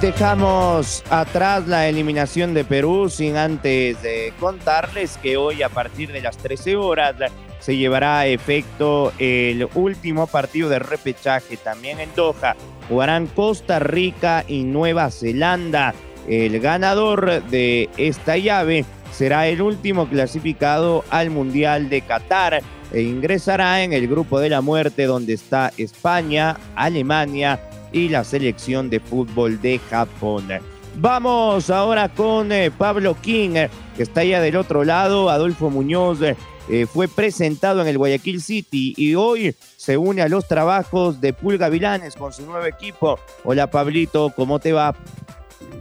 Dejamos 0.00 1.04
atrás 1.10 1.68
la 1.68 1.88
eliminación 1.88 2.54
de 2.54 2.64
Perú 2.64 3.08
sin 3.08 3.36
antes 3.36 4.02
de 4.02 4.34
contarles 4.40 5.16
que 5.18 5.36
hoy 5.36 5.62
a 5.62 5.68
partir 5.68 6.10
de 6.12 6.20
las 6.20 6.36
13 6.38 6.76
horas 6.76 7.14
se 7.62 7.76
llevará 7.76 8.18
a 8.18 8.26
efecto 8.26 9.12
el 9.20 9.68
último 9.74 10.26
partido 10.26 10.68
de 10.68 10.80
repechaje 10.80 11.56
también 11.56 12.00
en 12.00 12.10
Doha. 12.16 12.56
Jugarán 12.88 13.28
Costa 13.28 13.78
Rica 13.78 14.44
y 14.48 14.64
Nueva 14.64 15.10
Zelanda. 15.12 15.94
El 16.26 16.58
ganador 16.58 17.42
de 17.44 17.88
esta 17.96 18.36
llave 18.36 18.84
será 19.12 19.46
el 19.46 19.62
último 19.62 20.08
clasificado 20.08 21.04
al 21.10 21.30
Mundial 21.30 21.88
de 21.88 22.00
Qatar 22.00 22.62
e 22.92 23.02
ingresará 23.02 23.82
en 23.84 23.92
el 23.92 24.08
grupo 24.08 24.40
de 24.40 24.50
la 24.50 24.60
muerte 24.60 25.04
donde 25.04 25.34
está 25.34 25.72
España, 25.78 26.56
Alemania 26.74 27.60
y 27.92 28.08
la 28.08 28.24
selección 28.24 28.90
de 28.90 28.98
fútbol 28.98 29.60
de 29.60 29.78
Japón. 29.78 30.48
Vamos 30.96 31.70
ahora 31.70 32.08
con 32.08 32.52
eh, 32.52 32.70
Pablo 32.70 33.16
King, 33.22 33.54
eh, 33.54 33.70
que 33.96 34.02
está 34.02 34.20
allá 34.20 34.40
del 34.40 34.56
otro 34.56 34.84
lado. 34.84 35.30
Adolfo 35.30 35.70
Muñoz 35.70 36.18
eh, 36.68 36.86
fue 36.86 37.08
presentado 37.08 37.82
en 37.82 37.88
el 37.88 37.98
Guayaquil 37.98 38.40
City 38.40 38.94
y 38.96 39.14
hoy 39.14 39.56
se 39.76 39.96
une 39.96 40.22
a 40.22 40.28
los 40.28 40.46
trabajos 40.46 41.20
de 41.20 41.32
Pulga 41.32 41.68
Vilanes 41.68 42.14
con 42.14 42.32
su 42.32 42.46
nuevo 42.46 42.64
equipo. 42.66 43.18
Hola 43.44 43.70
Pablito, 43.70 44.32
¿cómo 44.34 44.58
te 44.58 44.72
va? 44.72 44.94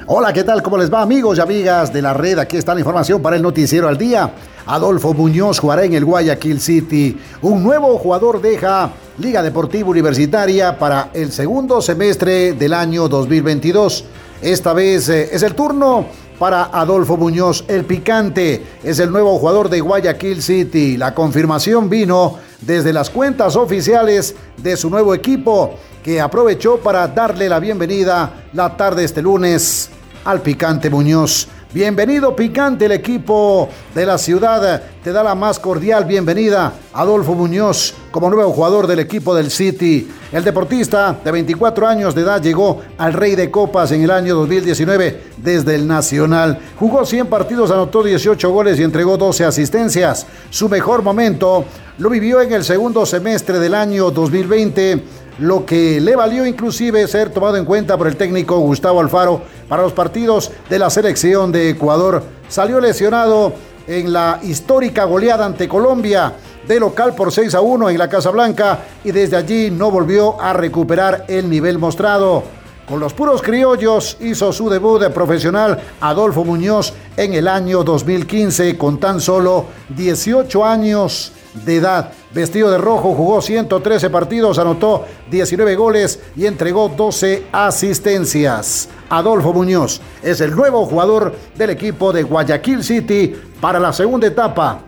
Hola, 0.07 0.33
¿qué 0.33 0.43
tal? 0.43 0.63
¿Cómo 0.63 0.77
les 0.77 0.91
va, 0.91 1.01
amigos 1.01 1.37
y 1.37 1.41
amigas 1.41 1.93
de 1.93 2.01
la 2.01 2.13
red? 2.13 2.39
Aquí 2.39 2.57
está 2.57 2.73
la 2.73 2.79
información 2.79 3.21
para 3.21 3.35
el 3.35 3.41
Noticiero 3.41 3.87
al 3.87 3.97
Día. 3.97 4.33
Adolfo 4.65 5.13
Muñoz 5.13 5.59
jugará 5.59 5.83
en 5.83 5.93
el 5.93 6.05
Guayaquil 6.05 6.59
City. 6.59 7.19
Un 7.41 7.63
nuevo 7.63 7.97
jugador 7.97 8.41
deja 8.41 8.91
Liga 9.19 9.43
Deportiva 9.43 9.89
Universitaria 9.89 10.77
para 10.79 11.11
el 11.13 11.31
segundo 11.31 11.81
semestre 11.81 12.53
del 12.53 12.73
año 12.73 13.07
2022. 13.07 14.05
Esta 14.41 14.73
vez 14.73 15.07
eh, 15.09 15.29
es 15.31 15.43
el 15.43 15.53
turno 15.53 16.07
para 16.41 16.71
Adolfo 16.73 17.17
Muñoz, 17.17 17.65
el 17.67 17.85
picante. 17.85 18.65
Es 18.83 18.97
el 18.97 19.11
nuevo 19.11 19.37
jugador 19.37 19.69
de 19.69 19.79
Guayaquil 19.79 20.41
City. 20.41 20.97
La 20.97 21.13
confirmación 21.13 21.87
vino 21.87 22.39
desde 22.61 22.91
las 22.91 23.11
cuentas 23.11 23.55
oficiales 23.55 24.35
de 24.57 24.75
su 24.75 24.89
nuevo 24.89 25.13
equipo, 25.13 25.75
que 26.03 26.19
aprovechó 26.19 26.77
para 26.77 27.07
darle 27.07 27.47
la 27.47 27.59
bienvenida 27.59 28.45
la 28.53 28.75
tarde 28.75 29.03
este 29.03 29.21
lunes 29.21 29.91
al 30.25 30.41
Picante 30.41 30.89
Muñoz. 30.89 31.47
Bienvenido 31.73 32.35
Picante, 32.35 32.83
el 32.83 32.91
equipo 32.91 33.69
de 33.95 34.05
la 34.05 34.17
ciudad 34.17 34.83
te 35.01 35.13
da 35.13 35.23
la 35.23 35.35
más 35.35 35.57
cordial 35.57 36.03
bienvenida. 36.03 36.73
Adolfo 36.91 37.33
Muñoz 37.33 37.93
como 38.11 38.29
nuevo 38.29 38.51
jugador 38.51 38.87
del 38.87 38.99
equipo 38.99 39.33
del 39.33 39.49
City. 39.49 40.05
El 40.33 40.43
deportista 40.43 41.17
de 41.23 41.31
24 41.31 41.87
años 41.87 42.13
de 42.13 42.23
edad 42.23 42.41
llegó 42.41 42.81
al 42.97 43.13
Rey 43.13 43.35
de 43.35 43.49
Copas 43.49 43.93
en 43.93 44.01
el 44.01 44.11
año 44.11 44.35
2019 44.35 45.23
desde 45.37 45.75
el 45.75 45.87
Nacional. 45.87 46.59
Jugó 46.77 47.05
100 47.05 47.27
partidos, 47.27 47.71
anotó 47.71 48.03
18 48.03 48.51
goles 48.51 48.77
y 48.77 48.83
entregó 48.83 49.15
12 49.15 49.45
asistencias. 49.45 50.27
Su 50.49 50.67
mejor 50.67 51.03
momento 51.03 51.63
lo 51.99 52.09
vivió 52.09 52.41
en 52.41 52.51
el 52.51 52.65
segundo 52.65 53.05
semestre 53.05 53.59
del 53.59 53.75
año 53.75 54.11
2020 54.11 55.21
lo 55.39 55.65
que 55.65 55.99
le 55.99 56.15
valió 56.15 56.45
inclusive 56.45 57.07
ser 57.07 57.31
tomado 57.31 57.57
en 57.57 57.65
cuenta 57.65 57.97
por 57.97 58.07
el 58.07 58.15
técnico 58.15 58.59
Gustavo 58.59 58.99
Alfaro 58.99 59.41
para 59.71 59.83
los 59.83 59.93
partidos 59.93 60.51
de 60.69 60.77
la 60.77 60.89
selección 60.89 61.49
de 61.49 61.69
Ecuador. 61.69 62.21
Salió 62.49 62.81
lesionado 62.81 63.53
en 63.87 64.11
la 64.11 64.37
histórica 64.43 65.05
goleada 65.05 65.45
ante 65.45 65.69
Colombia 65.69 66.33
de 66.67 66.77
local 66.77 67.15
por 67.15 67.31
6 67.31 67.55
a 67.55 67.61
1 67.61 67.89
en 67.89 67.97
la 67.97 68.09
Casa 68.09 68.31
Blanca 68.31 68.79
y 69.01 69.13
desde 69.13 69.37
allí 69.37 69.71
no 69.71 69.89
volvió 69.89 70.41
a 70.41 70.51
recuperar 70.51 71.23
el 71.29 71.49
nivel 71.49 71.77
mostrado. 71.77 72.43
Con 72.91 72.99
los 72.99 73.13
puros 73.13 73.41
criollos 73.41 74.17
hizo 74.19 74.51
su 74.51 74.69
debut 74.69 74.99
de 74.99 75.09
profesional 75.09 75.79
Adolfo 76.01 76.43
Muñoz 76.43 76.91
en 77.15 77.33
el 77.33 77.47
año 77.47 77.85
2015 77.85 78.77
con 78.77 78.99
tan 78.99 79.21
solo 79.21 79.67
18 79.95 80.65
años 80.65 81.31
de 81.63 81.77
edad. 81.77 82.11
Vestido 82.33 82.69
de 82.69 82.77
rojo, 82.77 83.13
jugó 83.13 83.41
113 83.41 84.09
partidos, 84.09 84.59
anotó 84.59 85.05
19 85.29 85.73
goles 85.77 86.19
y 86.35 86.45
entregó 86.45 86.89
12 86.89 87.45
asistencias. 87.53 88.89
Adolfo 89.09 89.53
Muñoz 89.53 90.01
es 90.21 90.41
el 90.41 90.53
nuevo 90.53 90.85
jugador 90.85 91.33
del 91.55 91.69
equipo 91.69 92.11
de 92.11 92.23
Guayaquil 92.23 92.83
City 92.83 93.33
para 93.61 93.79
la 93.79 93.93
segunda 93.93 94.27
etapa 94.27 94.81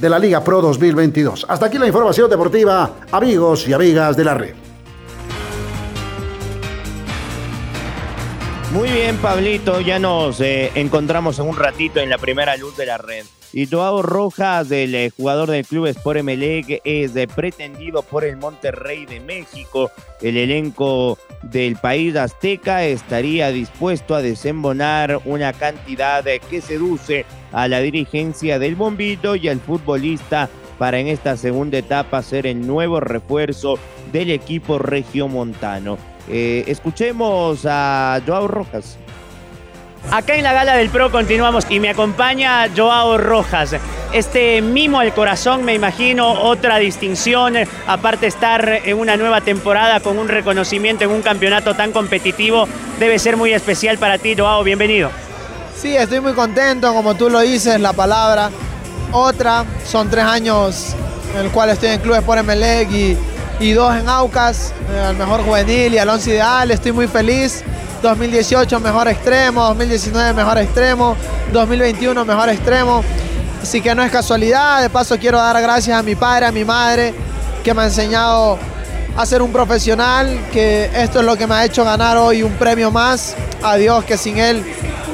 de 0.00 0.10
la 0.10 0.18
Liga 0.18 0.42
Pro 0.42 0.60
2022. 0.60 1.46
Hasta 1.48 1.66
aquí 1.66 1.78
la 1.78 1.86
información 1.86 2.28
deportiva, 2.28 2.94
amigos 3.12 3.68
y 3.68 3.72
amigas 3.72 4.16
de 4.16 4.24
la 4.24 4.34
red. 4.34 4.63
Muy 8.74 8.90
bien, 8.90 9.16
Pablito, 9.18 9.80
ya 9.80 10.00
nos 10.00 10.40
eh, 10.40 10.72
encontramos 10.74 11.38
en 11.38 11.46
un 11.46 11.56
ratito 11.56 12.00
en 12.00 12.10
la 12.10 12.18
primera 12.18 12.56
luz 12.56 12.76
de 12.76 12.86
la 12.86 12.98
red. 12.98 13.24
Y 13.52 13.68
Joao 13.68 14.02
Rojas, 14.02 14.68
el 14.72 14.96
eh, 14.96 15.10
jugador 15.16 15.48
del 15.48 15.64
club 15.64 15.86
Sport 15.86 16.18
Emelec, 16.18 16.80
es 16.82 17.14
eh, 17.14 17.28
pretendido 17.28 18.02
por 18.02 18.24
el 18.24 18.36
Monterrey 18.36 19.06
de 19.06 19.20
México. 19.20 19.92
El 20.20 20.36
elenco 20.36 21.18
del 21.42 21.76
país 21.76 22.16
azteca 22.16 22.84
estaría 22.84 23.52
dispuesto 23.52 24.16
a 24.16 24.22
desembonar 24.22 25.20
una 25.24 25.52
cantidad 25.52 26.24
que 26.50 26.60
seduce 26.60 27.26
a 27.52 27.68
la 27.68 27.78
dirigencia 27.78 28.58
del 28.58 28.74
Bombito 28.74 29.36
y 29.36 29.46
al 29.46 29.60
futbolista 29.60 30.50
para 30.80 30.98
en 30.98 31.06
esta 31.06 31.36
segunda 31.36 31.78
etapa 31.78 32.24
ser 32.24 32.48
el 32.48 32.66
nuevo 32.66 32.98
refuerzo 32.98 33.78
del 34.10 34.32
equipo 34.32 34.80
regiomontano. 34.80 36.13
Eh, 36.28 36.64
escuchemos 36.66 37.66
a 37.68 38.20
Joao 38.26 38.48
Rojas. 38.48 38.96
Acá 40.10 40.36
en 40.36 40.44
la 40.44 40.52
gala 40.52 40.76
del 40.76 40.90
Pro 40.90 41.10
continuamos 41.10 41.66
y 41.68 41.80
me 41.80 41.88
acompaña 41.88 42.68
Joao 42.76 43.18
Rojas. 43.18 43.76
Este 44.12 44.62
mimo 44.62 45.00
al 45.00 45.12
corazón, 45.12 45.64
me 45.64 45.74
imagino, 45.74 46.30
otra 46.42 46.76
distinción, 46.76 47.54
aparte 47.86 48.26
estar 48.26 48.80
en 48.84 48.98
una 48.98 49.16
nueva 49.16 49.40
temporada 49.40 50.00
con 50.00 50.18
un 50.18 50.28
reconocimiento 50.28 51.04
en 51.04 51.10
un 51.10 51.22
campeonato 51.22 51.74
tan 51.74 51.90
competitivo, 51.90 52.68
debe 53.00 53.18
ser 53.18 53.36
muy 53.36 53.52
especial 53.52 53.98
para 53.98 54.18
ti, 54.18 54.36
Joao, 54.36 54.62
bienvenido. 54.62 55.10
Sí, 55.76 55.96
estoy 55.96 56.20
muy 56.20 56.32
contento, 56.32 56.92
como 56.94 57.14
tú 57.14 57.28
lo 57.28 57.40
dices, 57.40 57.80
la 57.80 57.92
palabra. 57.92 58.50
Otra, 59.10 59.64
son 59.84 60.08
tres 60.08 60.24
años 60.24 60.94
en 61.34 61.46
el 61.46 61.50
cual 61.50 61.70
estoy 61.70 61.90
en 61.90 62.00
Clubes 62.00 62.22
por 62.22 62.38
Emelec 62.38 62.90
y, 62.92 63.16
y 63.60 63.72
dos 63.72 63.94
en 63.94 64.08
Aucas, 64.08 64.72
eh, 64.92 65.00
al 65.00 65.16
mejor 65.16 65.42
juvenil 65.42 65.94
y 65.94 65.98
al 65.98 66.08
once 66.08 66.30
ideal, 66.30 66.70
estoy 66.70 66.92
muy 66.92 67.06
feliz. 67.06 67.62
2018 68.02 68.80
mejor 68.80 69.08
extremo, 69.08 69.64
2019 69.64 70.34
mejor 70.34 70.58
extremo, 70.58 71.16
2021 71.52 72.24
mejor 72.24 72.48
extremo. 72.50 73.02
Así 73.62 73.80
que 73.80 73.94
no 73.94 74.02
es 74.02 74.10
casualidad, 74.10 74.82
de 74.82 74.90
paso 74.90 75.18
quiero 75.18 75.38
dar 75.38 75.60
gracias 75.62 75.98
a 75.98 76.02
mi 76.02 76.14
padre, 76.14 76.46
a 76.46 76.52
mi 76.52 76.64
madre, 76.64 77.14
que 77.62 77.72
me 77.72 77.82
ha 77.82 77.84
enseñado 77.86 78.58
a 79.16 79.24
ser 79.24 79.40
un 79.40 79.52
profesional, 79.52 80.38
que 80.52 80.90
esto 80.94 81.20
es 81.20 81.24
lo 81.24 81.36
que 81.36 81.46
me 81.46 81.54
ha 81.54 81.64
hecho 81.64 81.84
ganar 81.84 82.18
hoy 82.18 82.42
un 82.42 82.52
premio 82.52 82.90
más. 82.90 83.34
A 83.62 83.76
Dios 83.76 84.04
que 84.04 84.18
sin 84.18 84.36
él 84.36 84.62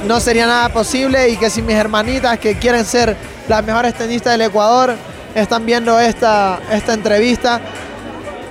no 0.09 0.19
sería 0.19 0.47
nada 0.47 0.69
posible 0.71 1.29
y 1.29 1.37
que 1.37 1.51
sin 1.51 1.67
mis 1.67 1.77
hermanitas 1.77 2.39
que 2.41 2.59
quieren 2.59 2.85
ser 2.85 3.17
las 3.47 3.65
mejores 3.65 3.95
tenistas 3.95 4.33
del 4.33 4.43
Ecuador 4.43 4.97
están 5.35 5.65
viendo 5.65 6.01
esta, 6.01 6.59
esta 6.73 6.95
entrevista 6.95 7.61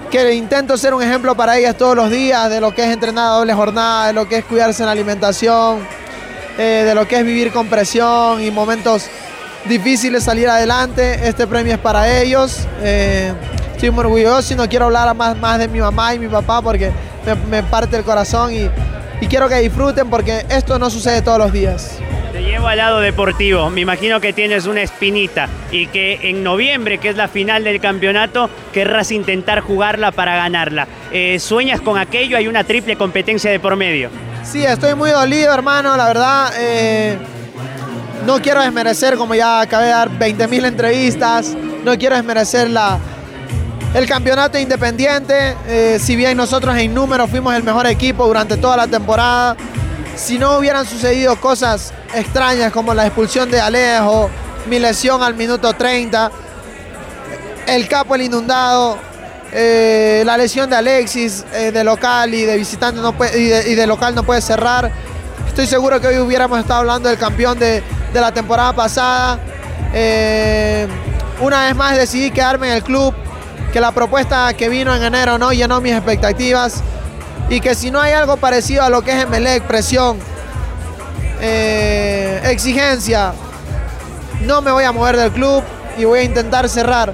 que 0.10 0.34
intento 0.34 0.76
ser 0.78 0.94
un 0.94 1.04
ejemplo 1.04 1.36
para 1.36 1.58
ellas 1.58 1.78
todos 1.78 1.96
los 1.96 2.10
días 2.10 2.50
de 2.50 2.60
lo 2.60 2.74
que 2.74 2.84
es 2.84 2.90
entrenar 2.90 3.26
a 3.26 3.30
doble 3.38 3.54
jornada, 3.54 4.08
de 4.08 4.14
lo 4.14 4.28
que 4.28 4.38
es 4.38 4.46
cuidarse 4.46 4.82
en 4.82 4.88
la 4.88 4.92
alimentación, 4.92 5.80
eh, 6.58 6.84
de 6.86 6.96
lo 6.96 7.08
que 7.08 7.20
es 7.20 7.26
vivir 7.26 7.52
con 7.52 7.68
presión 7.68 8.42
y 8.42 8.50
momentos 8.50 9.06
difíciles 9.66 10.24
salir 10.24 10.50
adelante. 10.50 11.28
Este 11.28 11.46
premio 11.46 11.74
es 11.74 11.80
para 11.80 12.22
ellos. 12.22 12.68
Eh, 12.82 13.34
estoy 13.74 13.92
muy 13.92 14.02
orgulloso 14.02 14.54
y 14.54 14.58
no 14.58 14.68
quiero 14.68 14.86
hablar 14.86 15.16
más, 15.16 15.38
más 15.38 15.60
de 15.60 15.68
mi 15.68 15.80
mamá 15.80 16.16
y 16.16 16.20
mi 16.20 16.28
papá 16.28 16.62
porque 16.62 16.92
me, 17.50 17.62
parte 17.64 17.96
el 17.96 18.04
corazón 18.04 18.54
y, 18.54 18.70
y 19.22 19.28
quiero 19.28 19.48
que 19.48 19.56
disfruten 19.56 20.10
porque 20.10 20.46
esto 20.50 20.80
no 20.80 20.90
sucede 20.90 21.22
todos 21.22 21.38
los 21.38 21.54
días. 21.54 22.00
Llevo 22.60 22.68
al 22.68 22.78
lado 22.78 23.00
deportivo. 23.00 23.70
Me 23.70 23.80
imagino 23.80 24.20
que 24.20 24.34
tienes 24.34 24.66
una 24.66 24.82
espinita 24.82 25.48
y 25.72 25.88
que 25.88 26.30
en 26.30 26.44
noviembre, 26.44 26.98
que 26.98 27.08
es 27.08 27.16
la 27.16 27.30
final 27.30 27.64
del 27.64 27.80
campeonato, 27.80 28.50
querrás 28.74 29.14
intentar 29.14 29.62
jugarla 29.62 30.12
para 30.12 30.36
ganarla. 30.36 30.86
Eh, 31.14 31.40
¿Sueñas 31.40 31.80
con 31.80 31.98
aquello? 31.98 32.36
Hay 32.36 32.50
una 32.50 32.66
triple 32.66 32.98
competencia 32.98 33.50
de 33.50 33.62
por 33.62 33.78
medio. 33.78 34.10
Sí, 34.44 34.66
estoy 34.66 34.94
muy 34.94 35.10
dolido, 35.12 35.54
hermano. 35.54 35.96
La 35.96 36.06
verdad, 36.08 36.52
eh, 36.60 37.18
no 38.26 38.42
quiero 38.42 38.62
desmerecer, 38.62 39.16
como 39.16 39.36
ya 39.36 39.62
acabé 39.62 39.86
de 39.86 39.92
dar 39.92 40.10
20.000 40.10 40.66
entrevistas, 40.66 41.56
no 41.86 41.98
quiero 41.98 42.18
desmerecer 42.18 42.70
la, 42.70 43.00
el 43.94 44.06
campeonato 44.06 44.60
independiente. 44.60 45.56
Eh, 45.66 45.98
si 45.98 46.18
bien 46.18 46.36
nosotros 46.36 46.76
en 46.78 46.94
número 46.94 47.26
fuimos 47.26 47.56
el 47.56 47.64
mejor 47.64 47.88
equipo 47.88 48.28
durante 48.28 48.58
toda 48.58 48.76
la 48.76 48.88
temporada, 48.88 49.56
si 50.18 50.38
no 50.38 50.58
hubieran 50.58 50.86
sucedido 50.86 51.38
cosas 51.38 51.94
extrañas 52.14 52.72
como 52.72 52.94
la 52.94 53.06
expulsión 53.06 53.50
de 53.50 53.60
Alejo, 53.60 54.30
mi 54.68 54.80
lesión 54.80 55.22
al 55.24 55.36
minuto 55.36 55.74
30, 55.74 56.32
el 57.68 57.88
capo 57.88 58.16
el 58.16 58.24
inundado, 58.24 58.98
eh, 59.52 60.24
la 60.26 60.38
lesión 60.38 60.70
de 60.70 60.76
Alexis 60.76 61.44
eh, 61.54 61.72
de 61.72 61.84
local 61.84 62.34
y 62.34 62.44
de 62.46 62.58
visitante 62.58 63.02
no 63.02 63.14
puede, 63.14 63.40
y, 63.40 63.76
de, 63.76 63.88
local 63.88 64.14
no 64.16 64.24
puede 64.24 64.42
cerrar. 64.42 64.92
Estoy 65.48 65.66
seguro 65.66 66.00
que 66.00 66.08
hoy 66.08 66.20
hubiéramos 66.20 66.60
estado 66.60 66.82
hablando 66.82 67.10
del 67.10 67.18
campeón 67.18 67.58
de, 67.58 67.84
la 68.14 68.32
temporada 68.32 68.74
pasada. 68.74 69.40
Eh, 69.94 70.88
una 71.42 71.66
vez 71.66 71.76
más 71.76 71.98
decidí 71.98 72.32
quedarme 72.32 72.70
en 72.70 72.74
el 72.76 72.84
club, 72.84 73.14
que 73.74 73.80
la 73.80 73.92
propuesta 73.92 74.54
que 74.54 74.70
vino 74.70 74.96
en 74.96 75.04
enero 75.04 75.38
no 75.38 75.52
llenó 75.52 75.80
mis 75.82 75.94
expectativas 75.94 76.82
y 77.50 77.60
que 77.62 77.76
si 77.76 77.92
no 77.92 78.00
hay 78.00 78.14
algo 78.14 78.38
parecido 78.38 78.84
a 78.84 78.90
lo 78.90 79.02
que 79.02 79.12
es 79.12 79.24
Emelec, 79.24 79.64
presión, 79.64 80.20
eh, 82.44 82.52
exigencia, 82.52 83.34
no 84.42 84.62
me 84.62 84.72
voy 84.72 84.84
a 84.84 84.92
mover 84.92 85.18
del 85.18 85.32
club 85.32 85.64
y 85.98 86.06
voy 86.06 86.20
a 86.20 86.24
intentar 86.24 86.70
cerrar 86.70 87.14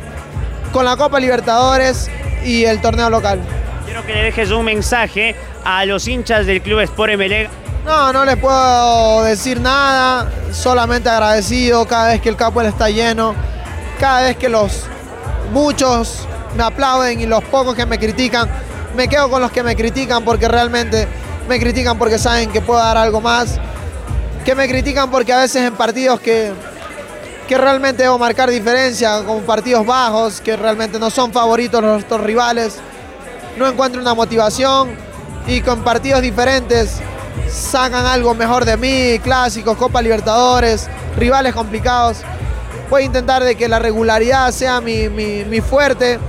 con 0.71 0.85
la 0.85 0.95
Copa 0.95 1.19
Libertadores 1.19 2.09
y 2.43 2.65
el 2.65 2.81
torneo 2.81 3.09
local. 3.09 3.39
Quiero 3.85 4.05
que 4.05 4.13
le 4.13 4.23
dejes 4.23 4.51
un 4.51 4.65
mensaje 4.65 5.35
a 5.63 5.85
los 5.85 6.07
hinchas 6.07 6.45
del 6.45 6.61
Club 6.61 6.81
Sport 6.81 7.13
Emelec. 7.13 7.49
No, 7.85 8.11
no 8.11 8.25
les 8.25 8.37
puedo 8.37 9.23
decir 9.23 9.61
nada, 9.61 10.31
solamente 10.51 11.09
agradecido 11.09 11.85
cada 11.85 12.09
vez 12.09 12.21
que 12.21 12.29
el 12.29 12.35
campo 12.35 12.61
está 12.61 12.89
lleno, 12.89 13.35
cada 13.99 14.23
vez 14.23 14.37
que 14.37 14.49
los 14.49 14.87
muchos 15.51 16.27
me 16.57 16.63
aplauden 16.63 17.19
y 17.19 17.25
los 17.25 17.43
pocos 17.43 17.75
que 17.75 17.85
me 17.85 17.99
critican 17.99 18.49
me 18.95 19.07
quedo 19.07 19.29
con 19.29 19.41
los 19.41 19.51
que 19.51 19.61
me 19.61 19.75
critican 19.75 20.23
porque 20.23 20.47
realmente 20.47 21.07
me 21.47 21.59
critican 21.59 21.97
porque 21.97 22.17
saben 22.17 22.49
que 22.49 22.61
puedo 22.61 22.79
dar 22.79 22.97
algo 22.97 23.21
más, 23.21 23.59
que 24.45 24.53
me 24.53 24.67
critican 24.67 25.09
porque 25.09 25.33
a 25.33 25.39
veces 25.39 25.63
en 25.63 25.73
partidos 25.73 26.19
que, 26.19 26.53
que 27.47 27.57
realmente 27.57 28.03
debo 28.03 28.19
marcar 28.19 28.47
diferencia, 28.49 29.23
como 29.25 29.41
partidos 29.41 29.83
bajos, 29.83 30.39
que 30.39 30.55
realmente 30.55 30.99
no 30.99 31.09
son 31.09 31.33
favoritos 31.33 31.81
nuestros 31.81 32.21
rivales, 32.21 32.77
no 33.57 33.67
encuentro 33.67 33.99
una 33.99 34.13
motivación 34.13 34.95
y 35.47 35.61
con 35.61 35.83
partidos 35.83 36.21
diferentes 36.21 37.01
sacan 37.49 38.05
algo 38.05 38.35
mejor 38.35 38.65
de 38.65 38.77
mí, 38.77 39.19
clásicos, 39.19 39.77
Copa 39.77 39.99
Libertadores, 40.01 40.87
rivales 41.17 41.55
complicados. 41.55 42.17
Voy 42.89 43.01
a 43.01 43.05
intentar 43.05 43.43
de 43.43 43.55
que 43.55 43.67
la 43.67 43.79
regularidad 43.79 44.51
sea 44.51 44.79
mi, 44.79 45.59
fuerte, 45.61 46.19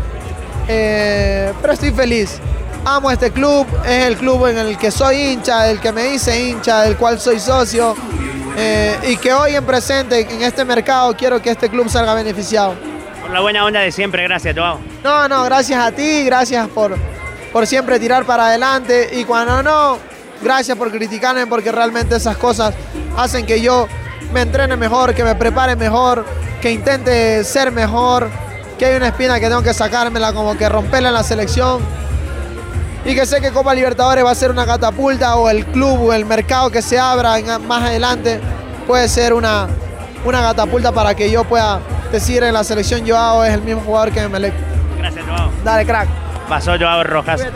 eh, 0.68 1.52
pero 1.60 1.74
estoy 1.74 1.90
feliz 1.90 2.40
amo 2.86 3.10
este 3.10 3.32
club, 3.32 3.66
es 3.84 4.04
el 4.04 4.16
club 4.16 4.46
en 4.46 4.58
el 4.58 4.78
que 4.78 4.92
soy 4.92 5.16
hincha, 5.16 5.64
del 5.64 5.80
que 5.80 5.90
me 5.90 6.04
dice 6.04 6.40
hincha, 6.40 6.82
del 6.82 6.96
cual 6.96 7.18
soy 7.18 7.40
socio. 7.40 7.96
Eh, 8.56 8.96
y 9.08 9.16
que 9.16 9.34
hoy 9.34 9.56
en 9.56 9.66
presente, 9.66 10.20
en 10.20 10.42
este 10.42 10.64
mercado, 10.64 11.14
quiero 11.16 11.42
que 11.42 11.50
este 11.50 11.68
club 11.68 11.90
salga 11.90 12.14
beneficiado. 12.14 12.74
Por 13.20 13.30
la 13.30 13.40
buena 13.40 13.64
onda 13.64 13.80
de 13.80 13.90
siempre, 13.90 14.22
gracias, 14.22 14.56
Joao. 14.56 14.78
No, 15.02 15.28
no, 15.28 15.42
gracias 15.44 15.84
a 15.84 15.90
ti, 15.90 16.24
gracias 16.24 16.68
por, 16.68 16.96
por 17.52 17.66
siempre 17.66 17.98
tirar 17.98 18.24
para 18.24 18.46
adelante. 18.46 19.10
Y 19.12 19.24
cuando 19.24 19.64
no, 19.64 19.98
gracias 20.40 20.78
por 20.78 20.92
criticarme, 20.92 21.46
porque 21.48 21.72
realmente 21.72 22.14
esas 22.14 22.36
cosas 22.36 22.72
hacen 23.16 23.44
que 23.44 23.60
yo 23.60 23.88
me 24.32 24.42
entrene 24.42 24.76
mejor, 24.76 25.12
que 25.12 25.24
me 25.24 25.34
prepare 25.34 25.74
mejor, 25.74 26.24
que 26.62 26.70
intente 26.70 27.42
ser 27.42 27.72
mejor, 27.72 28.28
que 28.78 28.86
hay 28.86 28.96
una 28.96 29.08
espina 29.08 29.40
que 29.40 29.48
tengo 29.48 29.62
que 29.62 29.74
sacármela, 29.74 30.32
como 30.32 30.56
que 30.56 30.68
romperla 30.68 31.08
en 31.08 31.14
la 31.14 31.24
selección 31.24 32.05
y 33.06 33.14
que 33.14 33.24
sé 33.24 33.40
que 33.40 33.52
Copa 33.52 33.72
Libertadores 33.72 34.24
va 34.24 34.32
a 34.32 34.34
ser 34.34 34.50
una 34.50 34.66
catapulta 34.66 35.36
o 35.36 35.48
el 35.48 35.64
club 35.66 36.08
o 36.08 36.12
el 36.12 36.26
mercado 36.26 36.70
que 36.70 36.82
se 36.82 36.98
abra 36.98 37.36
más 37.60 37.84
adelante 37.84 38.40
puede 38.86 39.08
ser 39.08 39.32
una, 39.32 39.68
una 40.24 40.40
catapulta 40.40 40.90
para 40.90 41.14
que 41.14 41.30
yo 41.30 41.44
pueda 41.44 41.80
decir 42.10 42.42
en 42.42 42.52
la 42.52 42.64
selección 42.64 43.06
Joao 43.06 43.44
es 43.44 43.54
el 43.54 43.62
mismo 43.62 43.80
jugador 43.82 44.12
que 44.12 44.28
Melec. 44.28 44.54
Gracias, 44.98 45.24
Joao. 45.24 45.50
Dale, 45.64 45.86
crack. 45.86 46.08
Pasó 46.48 46.76
Joao 46.78 47.04
Rojas. 47.04 47.46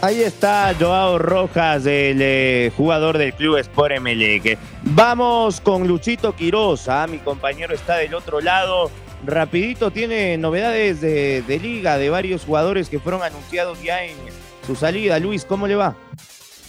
Ahí 0.00 0.22
está 0.22 0.74
Joao 0.78 1.18
Rojas, 1.18 1.86
el 1.86 2.18
eh, 2.20 2.70
jugador 2.76 3.18
del 3.18 3.32
Club 3.32 3.56
Sport 3.56 3.94
Emelec. 3.94 4.58
Vamos 4.82 5.60
con 5.60 5.88
Luchito 5.88 6.36
Quiroz. 6.36 6.88
Ah, 6.88 7.06
mi 7.08 7.18
compañero 7.18 7.74
está 7.74 7.96
del 7.96 8.14
otro 8.14 8.40
lado 8.40 8.90
rapidito 9.26 9.90
tiene 9.90 10.36
novedades 10.38 11.00
de, 11.00 11.60
liga 11.62 11.98
de 11.98 12.10
varios 12.10 12.44
jugadores 12.44 12.88
que 12.88 12.98
fueron 12.98 13.22
anunciados 13.22 13.82
ya 13.82 14.04
en 14.04 14.16
su 14.66 14.74
salida. 14.74 15.18
Luis, 15.18 15.44
¿cómo 15.44 15.66
le 15.66 15.76
va? 15.76 15.96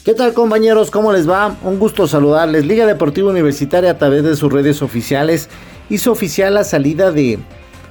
¿Qué 0.04 0.14
tal 0.14 0.34
compañeros? 0.34 0.92
¿Cómo 0.92 1.12
les 1.12 1.30
va? 1.30 1.56
Un 1.64 1.80
gusto 1.80 2.08
saludarles. 2.08 2.66
Liga 2.66 2.86
Deportiva 2.86 3.32
Universitaria 3.32 3.92
a 3.92 3.98
través 3.98 4.24
de 4.24 4.36
sus 4.36 4.52
redes 4.52 4.82
oficiales 4.82 5.50
hizo 5.90 6.12
oficial 6.12 6.54
la 6.54 6.64
salida 6.64 7.12
de, 7.12 7.40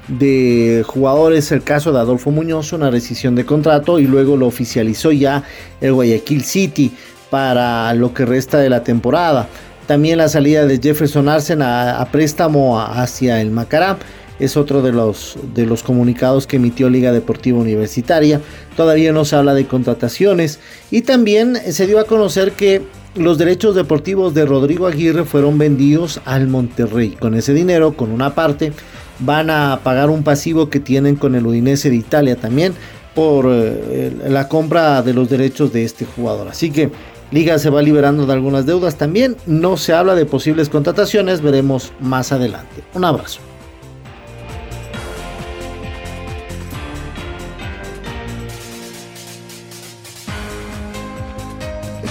de 0.08 0.84
jugadores, 0.86 1.50
el 1.50 1.62
caso 1.62 1.92
de 1.92 1.98
Adolfo 1.98 2.30
Muñoz, 2.30 2.72
una 2.72 2.90
rescisión 2.90 3.34
de 3.34 3.44
contrato 3.44 3.98
y 3.98 4.06
luego 4.06 4.36
lo 4.36 4.46
oficializó 4.46 5.10
ya 5.10 5.42
el 5.80 5.92
Guayaquil 5.92 6.44
City 6.44 6.92
para 7.30 7.92
lo 7.94 8.14
que 8.14 8.24
resta 8.24 8.58
de 8.58 8.70
la 8.70 8.84
temporada. 8.84 9.48
También 9.86 10.18
la 10.18 10.28
salida 10.28 10.66
de 10.66 10.78
Jefferson 10.78 11.28
Arsen 11.28 11.60
a, 11.60 12.00
a 12.00 12.06
préstamo 12.06 12.80
hacia 12.80 13.40
el 13.40 13.50
Macará 13.50 13.98
es 14.38 14.56
otro 14.56 14.82
de 14.82 14.92
los, 14.92 15.36
de 15.54 15.66
los 15.66 15.82
comunicados 15.82 16.46
que 16.46 16.56
emitió 16.56 16.90
Liga 16.90 17.12
Deportiva 17.12 17.58
Universitaria. 17.58 18.40
Todavía 18.76 19.12
no 19.12 19.24
se 19.24 19.36
habla 19.36 19.54
de 19.54 19.66
contrataciones 19.66 20.60
y 20.90 21.02
también 21.02 21.56
se 21.56 21.86
dio 21.86 22.00
a 22.00 22.04
conocer 22.04 22.52
que 22.52 22.82
los 23.14 23.38
derechos 23.38 23.74
deportivos 23.74 24.34
de 24.34 24.44
Rodrigo 24.44 24.86
Aguirre 24.86 25.24
fueron 25.24 25.56
vendidos 25.56 26.20
al 26.24 26.48
Monterrey. 26.48 27.10
Con 27.10 27.34
ese 27.34 27.54
dinero, 27.54 27.96
con 27.96 28.10
una 28.10 28.34
parte, 28.34 28.72
van 29.20 29.50
a 29.50 29.80
pagar 29.84 30.10
un 30.10 30.24
pasivo 30.24 30.68
que 30.68 30.80
tienen 30.80 31.16
con 31.16 31.34
el 31.34 31.46
Udinese 31.46 31.90
de 31.90 31.96
Italia 31.96 32.36
también 32.36 32.74
por 33.14 33.46
eh, 33.48 34.12
la 34.28 34.48
compra 34.48 35.02
de 35.02 35.14
los 35.14 35.30
derechos 35.30 35.72
de 35.72 35.84
este 35.84 36.04
jugador. 36.04 36.48
Así 36.48 36.70
que 36.70 36.90
Liga 37.30 37.58
se 37.58 37.70
va 37.70 37.82
liberando 37.82 38.26
de 38.26 38.32
algunas 38.32 38.66
deudas 38.66 38.96
también. 38.96 39.36
No 39.46 39.76
se 39.76 39.92
habla 39.92 40.14
de 40.14 40.26
posibles 40.26 40.68
contrataciones, 40.68 41.40
veremos 41.40 41.92
más 42.00 42.32
adelante. 42.32 42.82
Un 42.94 43.04
abrazo. 43.04 43.40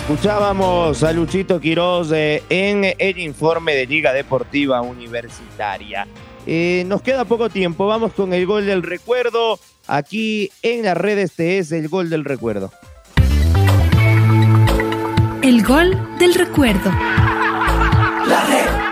Escuchábamos 0.04 1.02
a 1.02 1.14
Luchito 1.14 1.62
Quiroz 1.62 2.12
eh, 2.12 2.44
en 2.50 2.94
el 2.98 3.20
informe 3.20 3.74
de 3.74 3.86
Liga 3.86 4.12
Deportiva 4.12 4.82
Universitaria. 4.82 6.06
Eh, 6.46 6.84
nos 6.88 7.02
queda 7.02 7.24
poco 7.24 7.50
tiempo, 7.50 7.88
vamos 7.88 8.12
con 8.12 8.34
el 8.34 8.46
gol 8.46 8.66
del 8.66 8.84
recuerdo. 8.84 9.58
Aquí 9.88 10.52
en 10.62 10.84
la 10.84 10.94
red 10.94 11.20
este 11.20 11.58
es 11.58 11.72
el 11.72 11.88
gol 11.88 12.10
del 12.10 12.26
recuerdo. 12.26 12.70
El 15.42 15.64
gol 15.64 15.98
del 16.20 16.34
recuerdo. 16.34 16.92
La 16.92 18.46
red. 18.50 18.83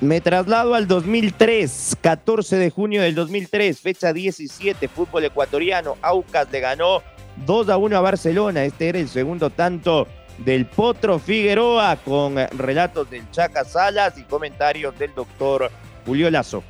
Me 0.00 0.20
traslado 0.20 0.74
al 0.74 0.86
2003, 0.86 1.96
14 2.02 2.56
de 2.56 2.70
junio 2.70 3.00
del 3.00 3.14
2003, 3.14 3.80
fecha 3.80 4.12
17, 4.12 4.88
fútbol 4.88 5.24
ecuatoriano. 5.24 5.96
Aucas 6.02 6.48
le 6.52 6.60
ganó 6.60 7.02
2 7.46 7.70
a 7.70 7.78
1 7.78 7.96
a 7.96 8.00
Barcelona. 8.02 8.64
Este 8.64 8.90
era 8.90 8.98
el 8.98 9.08
segundo 9.08 9.48
tanto 9.48 10.06
del 10.38 10.66
Potro 10.66 11.18
Figueroa 11.18 11.96
con 11.96 12.36
relatos 12.58 13.08
del 13.08 13.30
Chaca 13.30 13.64
Salas 13.64 14.18
y 14.18 14.24
comentarios 14.24 14.98
del 14.98 15.14
doctor 15.14 15.70
Julio 16.04 16.30
Lazo. 16.30 16.62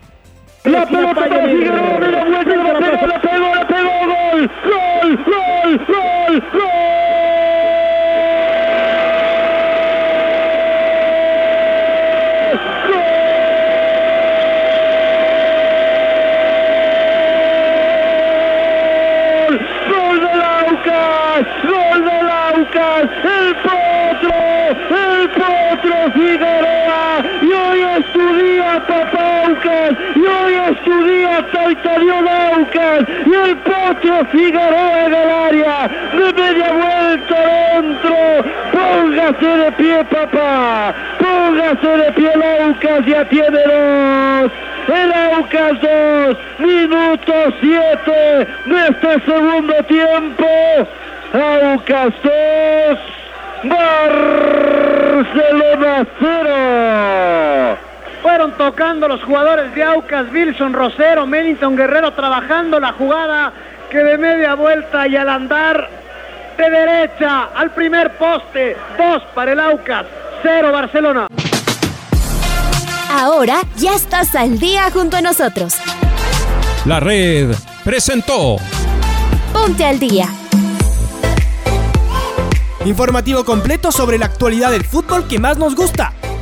La 0.63 0.87
pelota 0.87 1.15
para 1.15 1.49
Figueroa, 1.49 1.99
la 1.99 2.25
vuelta, 2.25 2.57
la 2.57 3.21
pegó, 3.21 3.55
la 3.55 3.67
pegó, 3.67 3.91
gol, 4.07 4.51
gol, 4.65 5.25
gol, 5.27 5.87
gol, 5.87 6.45
gol. 6.53 6.96
Aucas, 28.91 29.93
y 30.15 30.21
hoy 30.21 30.55
es 30.71 30.85
tu 30.85 31.05
día, 31.05 31.47
Taitarión 31.53 32.29
Aucas, 32.29 33.09
y 33.27 33.35
el 33.35 33.57
potro 33.59 34.25
Figueroa 34.33 35.07
en 35.07 35.15
el 35.15 35.31
área, 35.31 35.89
de 36.13 36.33
media 36.33 36.73
vuelta 36.73 37.37
dentro, 37.75 38.17
póngase 38.73 39.47
de 39.47 39.73
pie, 39.73 40.05
papá, 40.05 40.95
póngase 41.19 41.89
de 41.89 42.13
pie 42.13 42.31
el 42.33 42.43
Aucas, 42.43 43.07
ya 43.07 43.25
tiene 43.29 43.63
dos. 43.63 44.53
El 44.89 45.13
Aucas 45.13 45.81
2, 45.81 46.37
minuto 46.61 47.33
7 47.61 48.47
de 48.67 48.87
este 48.89 49.21
segundo 49.25 49.75
tiempo. 49.89 50.47
Aucas 51.33 52.15
2, 52.23 52.99
Barcelona 55.25 56.07
0. 56.21 57.86
Fueron 58.23 58.53
tocando 58.57 59.09
los 59.09 59.23
jugadores 59.23 59.75
de 59.75 59.83
Aucas, 59.83 60.27
Wilson 60.33 60.73
Rosero, 60.73 61.27
Mennington 61.27 61.77
Guerrero 61.77 62.13
trabajando 62.13 62.81
la 62.81 62.93
jugada 62.93 63.53
que 63.91 63.99
de 63.99 64.19
media 64.19 64.55
vuelta 64.55 65.07
y 65.07 65.17
al 65.17 65.29
andar 65.29 65.89
de 66.57 66.71
derecha 66.71 67.51
al 67.55 67.71
primer 67.73 68.17
poste, 68.17 68.77
dos 68.99 69.23
para 69.35 69.53
el 69.53 69.61
Aucas, 69.61 70.07
cero 70.43 70.73
Barcelona. 70.73 71.27
Ahora 73.11 73.61
ya 73.77 73.95
estás 73.95 74.35
al 74.35 74.59
día 74.59 74.91
junto 74.91 75.17
a 75.17 75.21
nosotros. 75.21 75.77
La 76.85 77.01
red 77.01 77.55
presentó 77.85 78.57
Ponte 79.53 79.85
al 79.85 79.99
día. 79.99 80.29
Informativo 82.85 83.45
completo 83.45 83.91
sobre 83.91 84.19
la 84.19 84.27
actualidad 84.27 84.71
del 84.71 84.85
fútbol 84.85 85.27
que 85.27 85.39
más 85.39 85.59
nos 85.59 85.75
gusta, 85.75 86.13